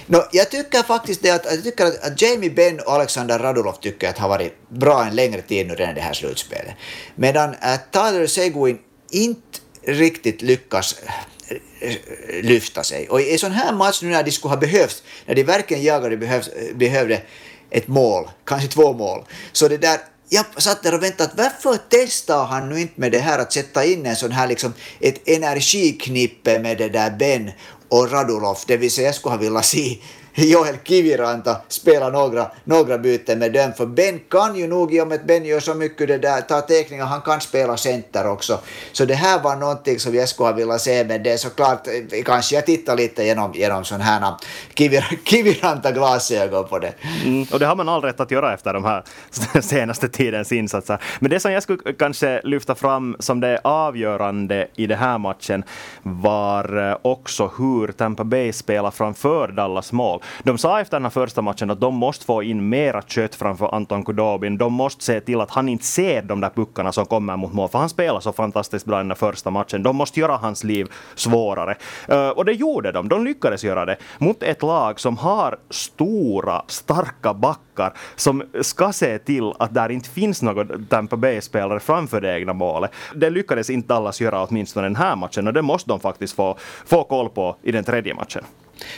No, 0.06 0.18
jag 0.32 0.50
tycker 0.50 0.82
faktiskt 0.82 1.22
det 1.22 1.30
att, 1.30 1.44
jag 1.44 1.62
tycker 1.62 1.86
att, 1.86 2.22
Jamie 2.22 2.50
Benn 2.50 2.80
och 2.80 2.92
Alexander 2.92 3.38
Radulov 3.38 3.72
tycker 3.72 4.08
att 4.08 4.18
har 4.18 4.28
varit 4.28 4.68
bra 4.68 5.04
en 5.04 5.14
längre 5.14 5.42
tid 5.42 5.66
nu 5.66 5.74
redan 5.74 5.94
det 5.94 6.00
här 6.00 6.12
slutspelet. 6.12 6.74
Medan 7.14 7.50
uh, 7.50 7.56
Tyler 7.90 8.26
Seguin 8.26 8.78
inte 9.10 9.58
riktigt 9.86 10.42
lyckas 10.42 11.00
Eh, 11.48 11.96
lyfta 12.42 12.84
sig. 12.84 13.08
Och 13.08 13.20
i 13.20 13.32
en 13.32 13.38
sån 13.38 13.52
här 13.52 13.72
match 13.72 14.02
nu 14.02 14.08
när 14.08 14.22
de 14.22 14.30
skulle 14.30 14.52
ha 14.52 14.60
behövt, 14.60 15.02
när 15.26 15.34
de 15.34 15.42
verkligen 15.42 15.82
jagade 15.82 16.16
behövs, 16.16 16.48
eh, 16.48 16.76
behövde 16.76 17.22
ett 17.70 17.88
mål, 17.88 18.30
kanske 18.44 18.68
två 18.68 18.92
mål, 18.92 19.24
så 19.52 19.68
det 19.68 19.78
där 19.78 19.98
jag 20.28 20.62
satt 20.62 20.82
där 20.82 20.94
och 20.94 21.02
väntade, 21.02 21.32
varför 21.36 21.78
testar 21.88 22.44
han 22.44 22.68
nu 22.68 22.80
inte 22.80 23.00
med 23.00 23.12
det 23.12 23.18
här 23.18 23.38
att 23.38 23.52
sätta 23.52 23.84
in 23.84 24.06
en 24.06 24.16
sån 24.16 24.32
här 24.32 24.48
liksom 24.48 24.72
ett 25.00 25.28
energiknippe 25.28 26.58
med 26.58 26.78
det 26.78 26.88
där 26.88 27.10
Ben 27.10 27.50
och 27.88 28.12
Radulov, 28.12 28.58
det 28.66 28.76
vill 28.76 28.90
säga 28.90 29.08
jag 29.08 29.14
skulle 29.14 29.34
ha 29.34 29.40
velat 29.40 29.66
se 29.66 29.98
Joel 30.36 30.76
Kiviranta 30.84 31.56
spela 31.68 32.08
några, 32.08 32.50
några 32.64 32.98
byten 32.98 33.38
med 33.38 33.52
dem, 33.52 33.72
för 33.76 33.86
Ben 33.86 34.20
kan 34.30 34.56
ju 34.56 34.66
nog, 34.66 34.94
i 34.94 35.00
och 35.00 35.08
med 35.08 35.20
att 35.20 35.26
Ben 35.26 35.44
gör 35.44 35.60
så 35.60 35.74
mycket 35.74 36.08
det 36.08 36.18
där, 36.18 36.40
ta 36.40 36.60
teckningar, 36.60 37.06
han 37.06 37.20
kan 37.20 37.40
spela 37.40 37.76
center 37.76 38.30
också. 38.30 38.58
Så 38.92 39.04
det 39.04 39.14
här 39.14 39.42
var 39.42 39.56
någonting 39.56 39.98
som 39.98 40.14
jag 40.14 40.28
skulle 40.28 40.48
ha 40.48 40.56
velat 40.56 40.80
se, 40.80 41.04
men 41.04 41.22
det 41.22 41.30
är 41.30 41.36
såklart, 41.36 41.86
eh, 41.86 42.22
kanske 42.24 42.54
jag 42.54 42.66
tittar 42.66 42.96
lite 42.96 43.24
genom, 43.24 43.52
genom 43.54 43.84
sån 43.84 44.00
här 44.00 44.22
eh, 44.22 44.36
Kivir, 44.74 45.04
Kiviranta-glasögon 45.24 46.68
på 46.68 46.78
det. 46.78 46.92
Mm, 47.24 47.46
och 47.52 47.58
det 47.58 47.66
har 47.66 47.76
man 47.76 47.88
all 47.88 48.02
rätt 48.02 48.20
att 48.20 48.30
göra 48.30 48.54
efter 48.54 48.72
de 48.72 48.84
här 48.84 49.04
senaste 49.60 50.08
tidens 50.08 50.52
insatser. 50.52 50.98
Men 51.20 51.30
det 51.30 51.40
som 51.40 51.52
jag 51.52 51.62
skulle 51.62 51.92
kanske 51.98 52.40
lyfta 52.44 52.74
fram 52.74 53.16
som 53.18 53.40
det 53.40 53.60
avgörande 53.64 54.68
i 54.76 54.86
den 54.86 54.98
här 54.98 55.18
matchen 55.18 55.64
var 56.02 56.90
eh, 56.90 56.96
också 57.02 57.50
hur 57.58 57.92
Tampa 57.92 58.24
Bay 58.24 58.52
spelar 58.52 58.90
framför 58.90 59.48
Dallas 59.48 59.92
mål. 59.92 60.20
De 60.42 60.58
sa 60.58 60.80
efter 60.80 60.96
den 60.96 61.04
här 61.04 61.10
första 61.10 61.42
matchen 61.42 61.70
att 61.70 61.80
de 61.80 61.94
måste 61.94 62.24
få 62.24 62.42
in 62.42 62.68
mera 62.68 63.02
kött 63.02 63.34
framför 63.34 63.74
Anton 63.74 64.04
Kudobin. 64.04 64.58
De 64.58 64.72
måste 64.72 65.04
se 65.04 65.20
till 65.20 65.40
att 65.40 65.50
han 65.50 65.68
inte 65.68 65.84
ser 65.84 66.22
de 66.22 66.40
där 66.40 66.50
puckarna 66.50 66.92
som 66.92 67.06
kommer 67.06 67.36
mot 67.36 67.52
mål, 67.52 67.68
för 67.68 67.78
han 67.78 67.88
spelar 67.88 68.20
så 68.20 68.32
fantastiskt 68.32 68.86
bra 68.86 68.96
i 68.96 69.02
den 69.02 69.10
här 69.10 69.14
första 69.14 69.50
matchen. 69.50 69.82
De 69.82 69.96
måste 69.96 70.20
göra 70.20 70.36
hans 70.36 70.64
liv 70.64 70.86
svårare. 71.14 71.76
Uh, 72.12 72.28
och 72.28 72.44
det 72.44 72.52
gjorde 72.52 72.92
de. 72.92 73.08
De 73.08 73.24
lyckades 73.24 73.64
göra 73.64 73.84
det 73.84 73.96
mot 74.18 74.42
ett 74.42 74.62
lag 74.62 75.00
som 75.00 75.18
har 75.18 75.58
stora, 75.70 76.62
starka 76.66 77.34
backar 77.34 77.92
som 78.16 78.42
ska 78.60 78.92
se 78.92 79.18
till 79.18 79.52
att 79.58 79.74
där 79.74 79.88
inte 79.88 80.08
finns 80.08 80.42
någon 80.42 80.86
Tampa 80.86 81.16
Bay-spelare 81.16 81.80
framför 81.80 82.20
det 82.20 82.38
egna 82.38 82.52
målet. 82.52 82.90
Det 83.14 83.30
lyckades 83.30 83.70
inte 83.70 83.88
Dallas 83.88 84.20
göra 84.20 84.44
åtminstone 84.44 84.86
den 84.86 84.96
här 84.96 85.16
matchen 85.16 85.46
och 85.46 85.52
det 85.52 85.62
måste 85.62 85.90
de 85.90 86.00
faktiskt 86.00 86.36
få, 86.36 86.56
få 86.86 87.04
koll 87.04 87.28
på 87.28 87.56
i 87.62 87.72
den 87.72 87.84
tredje 87.84 88.14
matchen. 88.14 88.44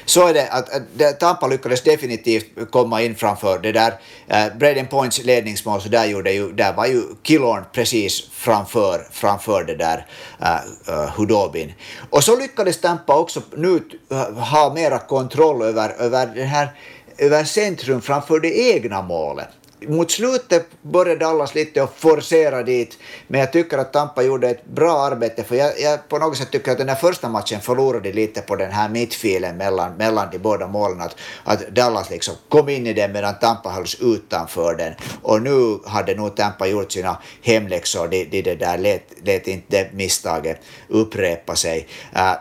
Så 0.05 0.27
är 0.27 0.35
det, 0.35 0.49
att, 0.49 0.75
att 0.75 1.21
Tampa 1.21 1.47
lyckades 1.47 1.83
definitivt 1.83 2.71
komma 2.71 3.03
in 3.03 3.15
framför 3.15 3.59
det 3.59 3.73
där 3.73 3.91
uh, 3.91 4.59
Braden 4.59 4.87
Points 4.87 5.25
ledningsmål, 5.25 5.81
så 5.81 5.89
där, 5.89 6.05
gjorde 6.05 6.33
ju, 6.33 6.53
där 6.53 6.73
var 6.73 6.87
ju 6.87 7.03
Killorn 7.23 7.65
precis 7.73 8.23
framför, 8.33 9.09
framför 9.13 9.65
det 9.65 9.75
där 9.75 10.07
uh, 10.43 11.09
Hudobin. 11.17 11.73
Och 12.11 12.25
så 12.25 12.37
lyckades 12.37 12.81
Tampa 12.81 13.17
också 13.17 13.43
nu 13.57 13.81
ha 14.51 14.73
mera 14.75 14.99
kontroll 14.99 15.63
över, 15.63 15.95
över, 15.99 16.27
den 16.27 16.47
här, 16.47 16.69
över 17.19 17.45
centrum 17.45 18.01
framför 18.01 18.41
det 18.41 18.59
egna 18.59 19.03
målet 19.03 19.49
mot 19.81 20.11
slutet 20.11 20.67
började 20.83 21.25
Dallas 21.25 21.55
lite 21.55 21.83
att 21.83 21.95
forcera 21.97 22.63
dit, 22.63 22.99
men 23.29 23.41
jag 23.41 23.53
tycker 23.53 23.79
att 23.79 23.93
Tampa 23.93 24.23
gjorde 24.23 24.51
ett 24.51 24.67
bra 24.67 24.99
arbete, 24.99 25.45
för 25.45 25.57
jag, 25.57 25.81
jag 25.81 26.09
på 26.09 26.19
något 26.19 26.37
sätt 26.37 26.51
tycker 26.51 26.73
att 26.73 26.79
den 26.79 26.89
här 26.89 26.97
första 26.97 27.29
matchen 27.29 27.61
förlorade 27.61 28.13
lite 28.13 28.41
på 28.41 28.57
den 28.57 28.71
här 28.71 28.89
mittfilen 28.89 29.57
mellan, 29.57 29.97
mellan 29.97 30.29
de 30.33 30.39
båda 30.39 30.67
målen, 30.67 31.01
att, 31.01 31.17
att 31.45 31.69
Dallas 31.69 32.11
liksom 32.11 32.35
kom 32.49 32.69
in 32.69 32.87
i 32.87 32.93
den 32.93 33.13
medan 33.13 33.35
Tampa 33.39 33.71
hölls 33.71 33.97
utanför 34.01 34.75
den, 34.75 34.95
och 35.23 35.43
nu 35.43 35.79
hade 35.87 36.15
nog 36.15 36.37
Tampa 36.37 36.67
gjort 36.67 36.93
sina 36.93 37.19
hemläxor, 37.43 38.09
de, 38.09 38.25
de, 38.25 38.43
de 38.43 38.55
där 38.55 38.79
lät, 38.79 39.03
lät 39.25 39.49
inte 39.49 39.67
det 39.69 39.93
misstaget 39.93 40.61
upprepa 40.89 41.57
sig. 41.57 41.89
Uh, 42.17 42.33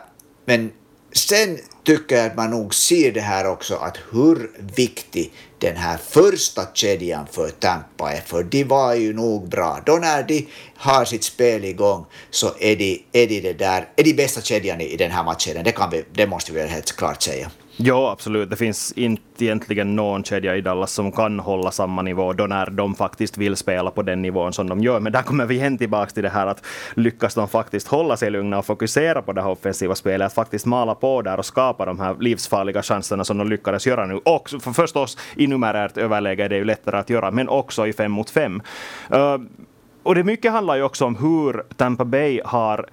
men 0.44 0.72
sen 1.12 1.58
tycker 1.84 2.16
jag 2.16 2.26
att 2.26 2.36
man 2.36 2.50
nog 2.50 2.74
ser 2.74 3.12
det 3.12 3.20
här 3.20 3.46
också, 3.46 3.74
att 3.74 3.98
hur 4.12 4.50
viktig 4.76 5.32
den 5.58 5.76
här 5.76 5.96
första 5.96 6.62
kedjan 6.74 7.26
för 7.26 7.48
Tampa 7.48 8.12
är, 8.12 8.20
för 8.20 8.42
de 8.42 8.64
var 8.64 8.94
ju 8.94 9.12
nog 9.12 9.48
bra. 9.48 9.80
Då 9.86 9.96
när 9.96 10.22
de 10.22 10.46
har 10.76 11.04
sitt 11.04 11.24
spel 11.24 11.64
igång 11.64 12.06
så 12.30 12.46
är 12.60 12.76
de, 12.76 13.04
är 13.12 13.26
de, 13.26 13.40
det 13.40 13.52
där, 13.52 13.88
är 13.96 14.04
de 14.04 14.12
bästa 14.14 14.40
kedjan 14.40 14.80
i 14.80 14.96
den 14.96 15.10
här 15.10 15.24
matchen. 15.24 15.64
Det, 15.64 15.72
kan 15.72 15.90
vi, 15.90 16.04
det 16.12 16.26
måste 16.26 16.52
vi 16.52 16.66
helt 16.66 16.96
klart 16.96 17.22
säga. 17.22 17.50
Ja, 17.78 18.10
absolut. 18.10 18.50
Det 18.50 18.56
finns 18.56 18.92
inte 18.92 19.44
egentligen 19.44 19.96
någon 19.96 20.24
kedja 20.24 20.56
i 20.56 20.60
Dallas 20.60 20.92
som 20.92 21.12
kan 21.12 21.40
hålla 21.40 21.70
samma 21.70 22.02
nivå 22.02 22.32
då 22.32 22.46
när 22.46 22.70
de 22.70 22.94
faktiskt 22.94 23.38
vill 23.38 23.56
spela 23.56 23.90
på 23.90 24.02
den 24.02 24.22
nivån 24.22 24.52
som 24.52 24.68
de 24.68 24.80
gör. 24.80 25.00
Men 25.00 25.12
där 25.12 25.22
kommer 25.22 25.46
vi 25.46 25.54
igen 25.54 25.78
tillbaka 25.78 26.10
till 26.10 26.22
det 26.22 26.28
här 26.28 26.46
att 26.46 26.64
lyckas 26.94 27.34
de 27.34 27.48
faktiskt 27.48 27.88
hålla 27.88 28.16
sig 28.16 28.30
lugna 28.30 28.58
och 28.58 28.66
fokusera 28.66 29.22
på 29.22 29.32
det 29.32 29.42
här 29.42 29.48
offensiva 29.48 29.94
spelet, 29.94 30.26
att 30.26 30.32
faktiskt 30.32 30.66
mala 30.66 30.94
på 30.94 31.22
där 31.22 31.38
och 31.38 31.46
skapa 31.46 31.84
de 31.84 32.00
här 32.00 32.16
livsfarliga 32.20 32.82
chanserna 32.82 33.24
som 33.24 33.38
de 33.38 33.48
lyckades 33.48 33.86
göra 33.86 34.06
nu. 34.06 34.20
Och 34.24 34.50
förstås 34.74 35.18
i 35.36 35.45
numerärt 35.46 35.96
överläge 35.96 36.44
är 36.44 36.48
det 36.48 36.56
ju 36.56 36.64
lättare 36.64 36.96
att 36.96 37.10
göra, 37.10 37.30
men 37.30 37.48
också 37.48 37.86
i 37.86 37.92
fem 37.92 38.12
mot 38.12 38.30
fem. 38.30 38.62
Uh, 39.14 39.36
och 40.02 40.14
det 40.14 40.24
mycket 40.24 40.52
handlar 40.52 40.76
ju 40.76 40.82
också 40.82 41.04
om 41.04 41.16
hur 41.16 41.62
Tampa 41.76 42.04
Bay 42.04 42.40
har 42.44 42.86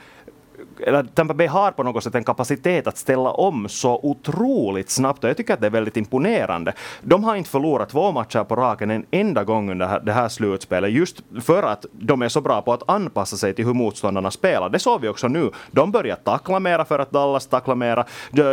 eller 0.80 1.03
Tampa 1.03 1.34
Bay 1.34 1.48
har 1.48 1.72
på 1.72 1.84
något 1.84 2.03
sätt 2.03 2.15
en 2.15 2.24
kapacitet 2.24 2.88
att 2.88 2.98
ställa 2.98 3.32
om 3.32 3.70
så 3.70 4.00
otroligt 4.03 4.89
snabbt 4.89 5.24
och 5.24 5.30
jag 5.30 5.38
tycker 5.38 5.53
att 5.53 5.62
det 5.62 5.68
är 5.68 5.72
väldigt 5.72 5.98
imponerande. 5.98 6.74
De 7.01 7.24
har 7.24 7.36
inte 7.36 7.50
förlorat 7.50 7.89
två 7.89 8.12
matcher 8.12 8.44
på 8.44 8.56
raken 8.56 8.92
en 8.92 9.06
enda 9.12 9.44
gång 9.44 9.72
under 9.72 10.00
det 10.00 10.13
här 10.13 10.30
slutspelet 10.30 10.92
just 10.92 11.22
för 11.42 11.63
att 11.63 11.86
de 11.92 12.22
är 12.22 12.30
så 12.30 12.42
bra 12.42 12.62
på 12.62 12.74
att 12.74 12.89
anpassa 12.89 13.38
sig 13.38 13.53
till 13.53 13.65
hur 13.65 13.74
motståndarna 13.74 14.32
spelar. 14.32 14.70
Det 14.70 14.80
såg 14.80 15.01
vi 15.01 15.08
också 15.08 15.27
nu. 15.27 15.51
De 15.72 15.92
börjar 15.92 16.15
tackla 16.15 16.60
mera 16.60 16.86
för 16.86 17.00
att 17.00 17.12
Dallas 17.12 17.48
tacklar 17.48 17.75
mera. 17.75 18.06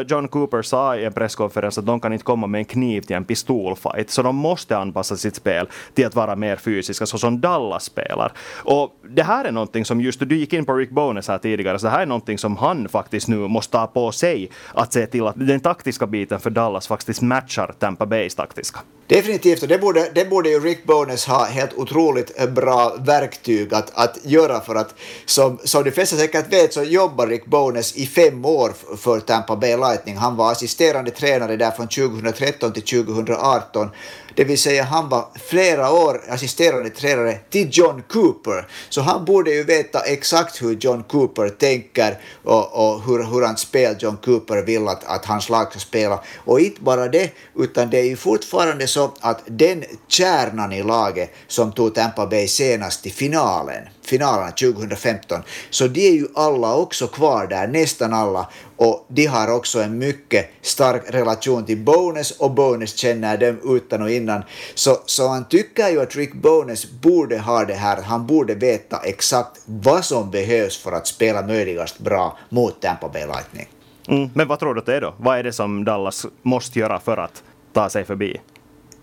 John 0.09 0.29
Cooper 0.29 0.63
sa 0.63 0.97
i 0.97 1.05
en 1.05 1.13
presskonferens 1.13 1.79
att 1.79 1.87
de 1.87 2.01
kan 2.01 2.13
inte 2.13 2.25
komma 2.25 2.47
med 2.47 2.59
en 2.59 2.65
kniv 2.65 3.01
till 3.01 3.17
en 3.17 3.25
pistolfight, 3.25 4.11
så 4.11 4.23
de 4.23 4.37
måste 4.37 4.79
anpassa 4.79 5.17
sitt 5.17 5.35
spel 5.35 5.69
till 5.95 6.07
att 6.07 6.15
vara 6.15 6.37
mer 6.37 6.57
fysiska, 6.57 7.07
så 7.07 7.19
som 7.19 7.41
Dallas 7.41 7.85
spelar. 7.85 8.33
Och 8.65 8.97
det 9.09 9.23
här 9.23 9.45
är 9.45 9.53
någonting 9.53 9.85
som 9.85 10.01
just, 10.01 10.21
du 10.21 10.37
gick 10.37 10.53
in 10.53 10.65
på 10.65 10.75
Rick 10.75 10.91
Bones 10.91 11.29
här 11.29 11.39
tidigare, 11.39 11.79
så 11.79 11.87
det 11.87 11.91
här 11.91 12.03
är 12.03 12.07
någonting 12.11 12.39
som 12.39 12.57
han 12.57 12.89
faktiskt 12.89 13.29
nu 13.29 13.37
måste 13.37 13.73
ta 13.73 13.87
på 13.87 14.13
sig, 14.13 14.51
att 14.75 14.93
se 14.93 15.07
till 15.07 15.27
att 15.27 15.37
den 15.39 15.61
taktiska 15.61 16.07
biten 16.07 16.41
för 16.41 16.51
Dallas 16.51 16.89
faktiskt 16.89 17.23
matchar 17.23 17.75
Tampa 17.79 18.07
Bays 18.07 18.35
taktiska. 18.35 18.81
Definitivt, 19.11 19.63
och 19.63 19.69
det 19.69 19.79
borde, 19.79 20.11
det 20.15 20.25
borde 20.25 20.49
ju 20.49 20.61
Rick 20.61 20.85
Bones 20.85 21.27
ha 21.27 21.45
helt 21.45 21.75
otroligt 21.75 22.41
eh, 22.41 22.51
bra 22.51 22.97
verktyg 22.99 23.75
att, 23.75 23.91
att 23.95 24.19
göra 24.25 24.61
för 24.61 24.75
att 24.75 24.95
som, 25.25 25.59
som 25.65 25.85
de 25.85 25.91
flesta 25.91 26.17
säkert 26.17 26.53
vet 26.53 26.73
så 26.73 26.83
jobbar 26.83 27.27
Rick 27.27 27.47
Bones 27.47 27.97
i 27.97 28.07
fem 28.07 28.45
år 28.45 28.73
för 28.97 29.21
Tampa 29.21 29.57
Bay 29.57 29.77
Lightning. 29.77 30.17
Han 30.17 30.37
var 30.37 30.53
assisterande 30.53 31.11
tränare 31.11 31.57
där 31.57 31.71
från 31.71 31.89
2013 31.89 32.73
till 32.73 32.83
2018 32.83 33.91
det 34.35 34.45
vill 34.45 34.59
säga 34.59 34.85
han 34.85 35.09
var 35.09 35.29
flera 35.49 35.91
år 35.91 36.21
assisterande 36.29 36.91
tränare 36.91 37.39
till 37.51 37.69
John 37.73 38.03
Cooper. 38.09 38.67
Så 38.89 39.01
han 39.01 39.25
borde 39.25 39.51
ju 39.51 39.65
veta 39.65 40.01
exakt 40.01 40.63
hur 40.63 40.77
John 40.81 41.03
Cooper 41.03 41.49
tänker 41.49 42.19
och, 42.45 42.73
och 42.73 43.03
hur, 43.03 43.25
hur 43.25 43.47
han 43.47 43.57
spel 43.57 43.97
John 43.99 44.17
Cooper 44.25 44.63
vill 44.63 44.89
att, 44.89 45.05
att 45.05 45.25
hans 45.25 45.49
lag 45.49 45.71
ska 45.71 45.79
spela. 45.79 46.21
Och 46.37 46.61
inte 46.61 46.81
bara 46.81 47.09
det, 47.09 47.31
utan 47.59 47.91
det 47.91 47.99
är 47.99 48.05
ju 48.05 48.17
fortfarande 48.17 48.87
så 48.87 49.00
Alltså 49.01 49.27
att 49.29 49.43
den 49.47 49.85
kärnan 50.09 50.73
i 50.73 50.83
laget 50.83 51.31
som 51.47 51.73
tog 51.73 51.95
Tampa 51.95 52.27
Bay 52.27 52.49
senast 52.49 53.03
till 53.03 53.13
finalen, 53.13 53.89
finalerna 54.03 54.51
2015, 54.51 55.43
så 55.71 55.87
de 55.87 56.09
är 56.09 56.13
ju 56.13 56.29
alla 56.35 56.75
också 56.75 57.07
kvar 57.07 57.47
där, 57.47 57.67
nästan 57.67 58.13
alla, 58.13 58.49
och 58.77 59.07
de 59.09 59.27
har 59.27 59.55
också 59.55 59.83
en 59.83 59.99
mycket 59.99 60.51
stark 60.63 61.03
relation 61.09 61.65
till 61.65 61.79
Bones 61.79 62.31
och 62.31 62.51
Bones 62.51 62.97
känner 62.97 63.37
dem 63.37 63.77
utan 63.77 64.03
och 64.03 64.11
innan. 64.11 64.43
Så, 64.75 64.99
så 65.07 65.29
han 65.29 65.49
tycker 65.49 65.89
ju 65.89 66.01
att 66.01 66.17
Rick 66.17 66.35
Bones 66.35 66.91
borde 66.91 67.39
ha 67.39 67.65
det 67.65 67.75
här, 67.75 68.03
han 68.03 68.27
borde 68.27 68.55
veta 68.55 69.01
exakt 69.05 69.61
vad 69.67 70.05
som 70.05 70.31
behövs 70.31 70.79
för 70.83 70.93
att 70.93 71.07
spela 71.07 71.43
möjligast 71.43 71.99
bra 71.99 72.39
mot 72.49 72.81
Tampa 72.81 73.09
Bay 73.09 73.27
Lightning. 73.27 73.69
Mm, 74.09 74.31
men 74.35 74.49
vad 74.49 74.59
tror 74.59 74.75
du 74.75 74.81
att 74.81 74.87
det 74.87 74.97
är 74.97 75.01
då? 75.01 75.15
Vad 75.19 75.39
är 75.39 75.43
det 75.43 75.53
som 75.53 75.85
Dallas 75.85 76.27
måste 76.43 76.79
göra 76.79 77.01
för 77.01 77.17
att 77.17 77.43
ta 77.73 77.91
sig 77.91 78.05
förbi? 78.05 78.41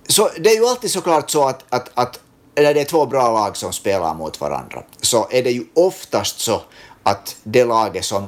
Så 0.08 0.30
det 0.40 0.50
är 0.50 0.56
ju 0.56 0.68
alltid 0.68 0.92
såklart 0.92 1.30
så 1.30 1.48
att, 1.48 1.64
att, 1.70 1.90
att 1.94 2.20
när 2.56 2.74
det 2.74 2.82
är 2.82 2.86
två 2.86 3.06
bra 3.06 3.34
lag 3.34 3.58
som 3.58 3.74
spelar 3.74 4.14
mot 4.14 4.42
varandra, 4.42 4.84
så 5.02 5.28
är 5.32 5.44
det 5.44 5.52
ju 5.52 5.66
oftast 5.74 6.40
så 6.40 6.62
att 7.04 7.36
det 7.44 7.66
laget 7.66 8.06
som 8.06 8.28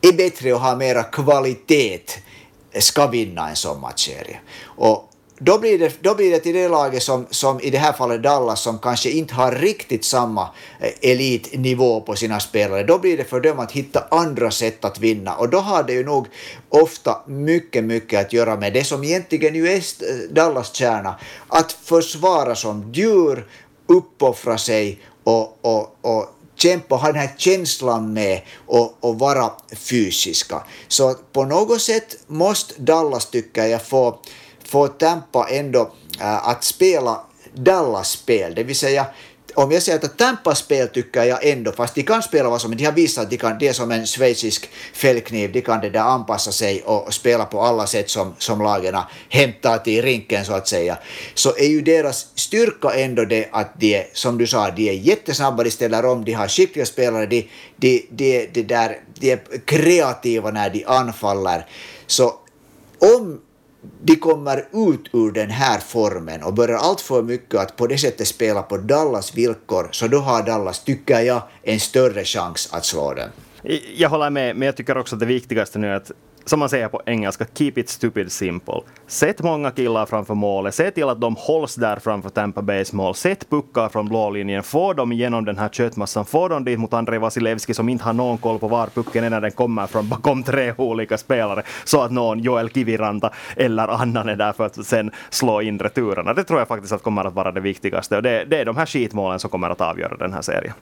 är 0.00 0.12
bättre 0.12 0.52
och 0.52 0.60
har 0.60 0.76
mera 0.76 1.02
kvalitet 1.02 2.00
ska 2.78 3.06
vinna 3.06 3.50
en 3.50 3.56
sån 3.56 3.80
matchserie. 3.80 4.40
Och 4.64 5.11
då 5.44 5.58
blir, 5.58 5.78
det, 5.78 6.02
då 6.02 6.14
blir 6.14 6.30
det 6.30 6.38
till 6.38 6.54
det 6.54 6.68
laget 6.68 7.02
som, 7.02 7.26
som 7.30 7.60
i 7.60 7.70
det 7.70 7.78
här 7.78 7.92
fallet 7.92 8.22
Dallas 8.22 8.62
som 8.62 8.78
kanske 8.78 9.10
inte 9.10 9.34
har 9.34 9.52
riktigt 9.52 10.04
samma 10.04 10.48
eh, 10.80 11.10
elitnivå 11.10 12.00
på 12.00 12.16
sina 12.16 12.40
spelare. 12.40 12.82
Då 12.82 12.98
blir 12.98 13.16
det 13.16 13.24
för 13.24 13.40
dem 13.40 13.58
att 13.58 13.72
hitta 13.72 14.04
andra 14.10 14.50
sätt 14.50 14.84
att 14.84 14.98
vinna 14.98 15.34
och 15.34 15.48
då 15.48 15.58
har 15.58 15.82
det 15.82 15.92
ju 15.92 16.04
nog 16.04 16.26
ofta 16.68 17.22
mycket, 17.26 17.84
mycket 17.84 18.20
att 18.20 18.32
göra 18.32 18.56
med 18.56 18.72
det 18.72 18.84
som 18.84 19.04
egentligen 19.04 19.54
ju 19.54 19.68
är 19.68 19.76
eh, 19.76 19.82
Dallas 20.30 20.74
kärna. 20.74 21.18
Att 21.48 21.72
försvara 21.72 22.54
som 22.54 22.92
djur, 22.92 23.46
uppoffra 23.86 24.58
sig 24.58 25.00
och, 25.24 25.58
och, 25.60 25.96
och 26.00 26.28
kämpa, 26.54 26.96
ha 26.96 27.06
den 27.06 27.20
här 27.20 27.34
känslan 27.36 28.12
med 28.12 28.40
och, 28.66 28.96
och 29.00 29.18
vara 29.18 29.50
fysiska. 29.76 30.62
Så 30.88 31.14
på 31.32 31.44
något 31.44 31.82
sätt 31.82 32.16
måste 32.26 32.82
Dallas, 32.82 33.30
tycker 33.30 33.66
jag, 33.66 33.86
få, 33.86 34.18
får 34.72 34.88
Tampa 34.88 35.46
ändå 35.50 35.92
äh, 36.20 36.48
att 36.48 36.64
spela 36.64 37.20
Dallas-spel, 37.54 38.54
det 38.54 38.64
vill 38.64 38.76
säga 38.76 39.06
om 39.54 39.72
jag 39.72 39.82
säger 39.82 39.98
att 39.98 40.18
Tampas 40.18 40.58
spel 40.58 40.88
tycker 40.88 41.24
jag 41.24 41.46
ändå, 41.46 41.72
fast 41.72 41.94
de 41.94 42.02
kan 42.02 42.22
spela 42.22 42.48
vad 42.48 42.60
som 42.60 42.76
de 42.76 42.84
har 42.84 42.92
visat 42.92 43.24
att 43.24 43.30
de 43.30 43.36
kan, 43.36 43.58
det 43.58 43.68
är 43.68 43.72
som 43.72 43.90
en 43.90 44.06
schweizisk 44.06 44.70
fällkniv, 44.94 45.52
de 45.52 45.60
kan 45.60 45.80
det 45.80 45.90
där 45.90 46.00
anpassa 46.00 46.52
sig 46.52 46.82
och 46.82 47.14
spela 47.14 47.44
på 47.44 47.60
alla 47.60 47.86
sätt 47.86 48.10
som, 48.10 48.34
som 48.38 48.62
lagen 48.62 48.96
hämtar 49.28 49.78
till 49.78 50.02
rinken 50.02 50.44
så 50.44 50.52
att 50.52 50.68
säga, 50.68 50.98
så 51.34 51.56
är 51.56 51.66
ju 51.66 51.82
deras 51.82 52.26
styrka 52.34 52.90
ändå 52.90 53.24
det 53.24 53.48
att 53.52 53.80
de 53.80 53.94
är, 53.94 54.06
som 54.12 54.38
du 54.38 54.46
sa, 54.46 54.70
de 54.70 54.88
är 54.88 54.92
jättesnabba, 54.92 55.64
de 55.64 55.70
ställer 55.70 56.04
om, 56.04 56.24
de 56.24 56.32
har 56.32 56.48
skickliga 56.48 56.86
spelare, 56.86 57.26
de, 57.26 57.48
de, 57.76 58.06
de, 58.10 58.46
de, 58.52 58.62
där, 58.62 59.00
de 59.20 59.32
är 59.32 59.40
kreativa 59.64 60.50
när 60.50 60.70
de 60.70 60.84
anfaller. 60.84 61.66
Så 62.06 62.34
om 62.98 63.40
de 64.02 64.16
kommer 64.16 64.58
ut 64.72 65.08
ur 65.12 65.32
den 65.32 65.50
här 65.50 65.78
formen 65.78 66.42
och 66.42 66.54
börjar 66.54 66.78
allt 66.78 67.00
för 67.00 67.22
mycket 67.22 67.60
att 67.60 67.76
på 67.76 67.86
det 67.86 67.98
sättet 67.98 68.28
spela 68.28 68.62
på 68.62 68.76
Dallas 68.76 69.34
villkor, 69.34 69.88
så 69.92 70.06
då 70.06 70.18
har 70.18 70.42
Dallas, 70.42 70.84
tycker 70.84 71.20
jag, 71.20 71.42
en 71.62 71.80
större 71.80 72.24
chans 72.24 72.68
att 72.72 72.84
slå 72.84 73.14
dem. 73.14 73.28
Jag 73.94 74.08
håller 74.08 74.30
med, 74.30 74.56
men 74.56 74.66
jag 74.66 74.76
tycker 74.76 74.98
också 74.98 75.16
att 75.16 75.20
det 75.20 75.26
viktigaste 75.26 75.78
nu 75.78 75.86
är 75.86 75.94
att 75.94 76.10
som 76.44 76.58
man 76.58 76.68
säger 76.68 76.88
på 76.88 77.02
engelska, 77.06 77.46
keep 77.54 77.72
it 77.76 77.88
stupid 77.88 78.32
simple. 78.32 78.80
Sätt 79.06 79.42
många 79.42 79.70
killar 79.70 80.06
framför 80.06 80.34
målet, 80.34 80.74
se 80.74 80.90
till 80.90 81.08
att 81.08 81.20
de 81.20 81.36
hålls 81.38 81.74
där 81.74 81.96
framför 81.96 82.30
Tampa 82.30 82.62
Bays 82.62 82.92
mål, 82.92 83.14
sätt 83.14 83.50
puckar 83.50 83.88
från 83.88 84.08
blå 84.08 84.30
linjen, 84.30 84.62
få 84.62 84.92
dem 84.92 85.12
genom 85.12 85.44
den 85.44 85.58
här 85.58 85.68
köttmassan, 85.68 86.24
få 86.24 86.48
dem 86.48 86.64
dit 86.64 86.78
mot 86.78 86.92
Andrei 86.92 87.18
Vasilevski 87.18 87.74
som 87.74 87.88
inte 87.88 88.04
har 88.04 88.12
någon 88.12 88.38
koll 88.38 88.58
på 88.58 88.68
var 88.68 88.86
pucken 88.86 89.24
är 89.24 89.30
när 89.30 89.40
den 89.40 89.52
kommer 89.52 89.86
från 89.86 90.08
bakom 90.08 90.42
tre 90.42 90.74
olika 90.76 91.18
spelare, 91.18 91.62
så 91.84 92.02
att 92.02 92.10
någon 92.10 92.38
Joel 92.38 92.70
Kiviranta 92.70 93.30
eller 93.56 93.88
annan 93.88 94.28
är 94.28 94.36
där 94.36 94.52
för 94.52 94.66
att 94.66 94.86
sen 94.86 95.10
slå 95.30 95.62
in 95.62 95.78
returerna. 95.78 96.34
Det 96.34 96.44
tror 96.44 96.58
jag 96.58 96.68
faktiskt 96.68 96.92
att 96.92 97.02
kommer 97.02 97.24
att 97.24 97.34
vara 97.34 97.52
det 97.52 97.60
viktigaste 97.60 98.16
och 98.16 98.22
det, 98.22 98.44
det 98.44 98.58
är 98.58 98.64
de 98.64 98.76
här 98.76 98.86
skitmålen 98.86 99.38
som 99.38 99.50
kommer 99.50 99.70
att 99.70 99.80
avgöra 99.80 100.16
den 100.16 100.32
här 100.32 100.42
serien. 100.42 100.74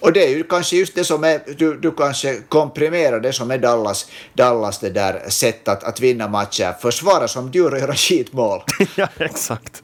Och 0.00 0.12
det 0.12 0.24
är 0.24 0.36
ju 0.36 0.42
kanske 0.42 0.76
just 0.76 0.94
det 0.94 1.04
som 1.04 1.24
är, 1.24 1.40
du, 1.58 1.76
du 1.76 1.90
kanske 1.90 2.36
komprimerar 2.48 3.20
det 3.20 3.32
som 3.32 3.50
är 3.50 3.58
Dallas, 3.58 4.10
Dallas 4.34 4.78
det 4.78 4.90
där 4.90 5.03
där 5.04 5.30
sätt 5.30 5.68
att, 5.68 5.84
att 5.84 6.00
vinna 6.00 6.28
matcher. 6.28 6.74
Försvara 6.80 7.28
som 7.28 7.50
djur 7.52 7.72
och 7.72 7.78
göra 7.78 7.94
skitmål. 7.94 8.60
ja, 8.96 9.08
exakt. 9.18 9.82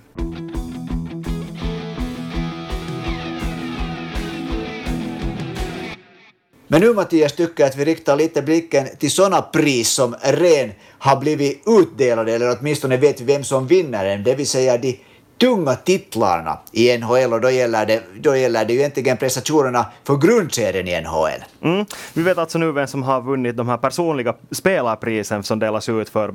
Men 6.73 6.81
nu 6.81 6.95
Mattias 6.95 7.33
tycker 7.33 7.62
jag 7.62 7.69
att 7.69 7.77
vi 7.77 7.85
riktar 7.85 8.17
lite 8.17 8.43
blicken 8.43 8.89
till 8.99 9.11
sådana 9.11 9.43
pris 9.43 9.89
som 9.89 10.15
ren 10.23 10.73
har 10.99 11.17
blivit 11.17 11.62
utdelade, 11.67 12.35
eller 12.35 12.57
åtminstone 12.61 12.97
vet 12.97 13.21
vi 13.21 13.25
vem 13.25 13.45
som 13.45 13.67
vinner 13.67 14.05
den, 14.05 14.25
det 14.25 14.35
vill 14.35 14.47
säga 14.47 14.79
de 14.79 15.00
tunga 15.41 15.75
titlarna 15.75 16.59
i 16.73 16.99
NHL 16.99 17.33
och 17.33 17.41
då 17.41 17.51
gäller 17.51 17.87
det, 17.87 18.03
då 18.21 18.37
gäller 18.37 18.65
det 18.65 18.73
ju 18.73 18.79
egentligen 18.79 19.17
prestationerna 19.17 19.87
för 20.05 20.17
grundserien 20.17 20.89
i 20.89 21.01
NHL. 21.01 21.45
Mm. 21.63 21.87
Vi 22.15 22.23
vet 22.23 22.39
alltså 22.39 22.59
nu 22.59 22.73
vem 22.73 22.87
som 22.87 23.03
har 23.03 23.21
vunnit 23.21 23.57
de 23.57 23.69
här 23.69 23.77
personliga 23.77 24.35
spelarprisen 24.51 25.43
som 25.43 25.59
delas 25.59 25.89
ut 25.89 26.09
för 26.09 26.35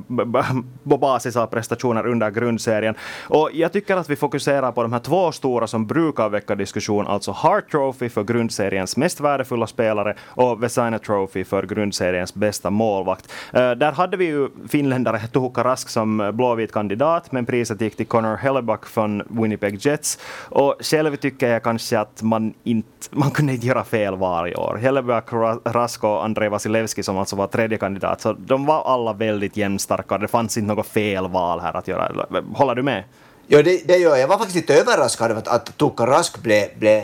på 0.90 0.98
basis 0.98 1.36
av 1.36 1.48
prestationer 1.48 2.08
under 2.08 2.32
grundserien. 2.32 2.96
Och 3.22 3.50
jag 3.54 3.74
tycker 3.74 3.96
att 3.96 4.10
vi 4.10 4.16
fokuserar 4.16 4.72
på 4.72 4.82
de 4.82 4.94
här 4.94 5.00
två 5.00 5.32
stora 5.32 5.68
som 5.68 5.88
brukar 5.88 6.30
väcka 6.30 6.56
diskussion, 6.56 7.08
alltså 7.08 7.32
Hart 7.32 7.72
Trophy 7.72 8.10
för 8.10 8.24
grundseriens 8.24 8.98
mest 8.98 9.20
värdefulla 9.20 9.68
spelare 9.68 10.16
och 10.26 10.64
Vesina 10.64 11.00
Trophy 11.00 11.44
för 11.44 11.64
grundseriens 11.64 12.34
bästa 12.34 12.70
målvakt. 12.70 13.32
Uh, 13.56 13.72
där 13.72 13.92
hade 13.92 14.18
vi 14.18 14.26
ju 14.26 14.50
finländare 14.70 15.20
Tuukka 15.28 15.64
Rask 15.64 15.90
som 15.90 16.32
blåvit 16.34 16.72
kandidat, 16.72 17.32
men 17.32 17.46
priset 17.46 17.82
gick 17.82 17.98
till 17.98 18.06
Connor 18.06 18.36
Hellebuck 18.36 18.86
från 18.96 19.24
Winnipeg 19.42 19.86
Jets. 19.86 20.20
Och 20.50 20.76
själv 20.80 21.16
tycker 21.16 21.48
jag 21.48 21.64
kanske 21.64 22.00
att 22.00 22.22
man 22.22 22.54
inte 22.64 22.88
man 23.10 23.32
kunde 23.32 23.54
inte 23.54 23.68
göra 23.68 23.84
fel 23.84 24.16
val 24.16 24.48
i 24.50 24.56
år. 24.56 24.76
Hellebuck, 24.82 25.24
Rask 25.64 26.04
och 26.04 26.24
Andrei 26.24 26.50
Vasilevski 26.50 27.04
som 27.04 27.18
alltså 27.18 27.36
var 27.36 27.48
tredje 27.48 27.78
kandidat, 27.78 28.22
så 28.22 28.34
de 28.34 28.66
var 28.66 28.84
alla 28.94 29.14
väldigt 29.14 29.58
jämnstarka. 29.58 30.18
Det 30.18 30.28
fanns 30.28 30.58
inte 30.58 30.74
något 30.74 30.88
fel 30.88 31.28
val 31.28 31.60
här 31.60 31.78
att 31.78 31.88
göra. 31.88 32.26
Håller 32.54 32.76
du 32.76 32.84
med? 32.84 33.04
Ja, 33.48 33.64
det, 33.64 33.88
det 33.88 33.98
gör 33.98 34.10
jag. 34.10 34.20
Jag 34.20 34.28
var 34.28 34.38
faktiskt 34.38 34.56
lite 34.56 34.82
överraskad 34.82 35.32
över 35.32 35.42
att, 35.42 35.48
att 35.48 35.78
Tuukka 35.78 36.06
Rask 36.06 36.42
blev, 36.42 36.68
blev 36.80 37.04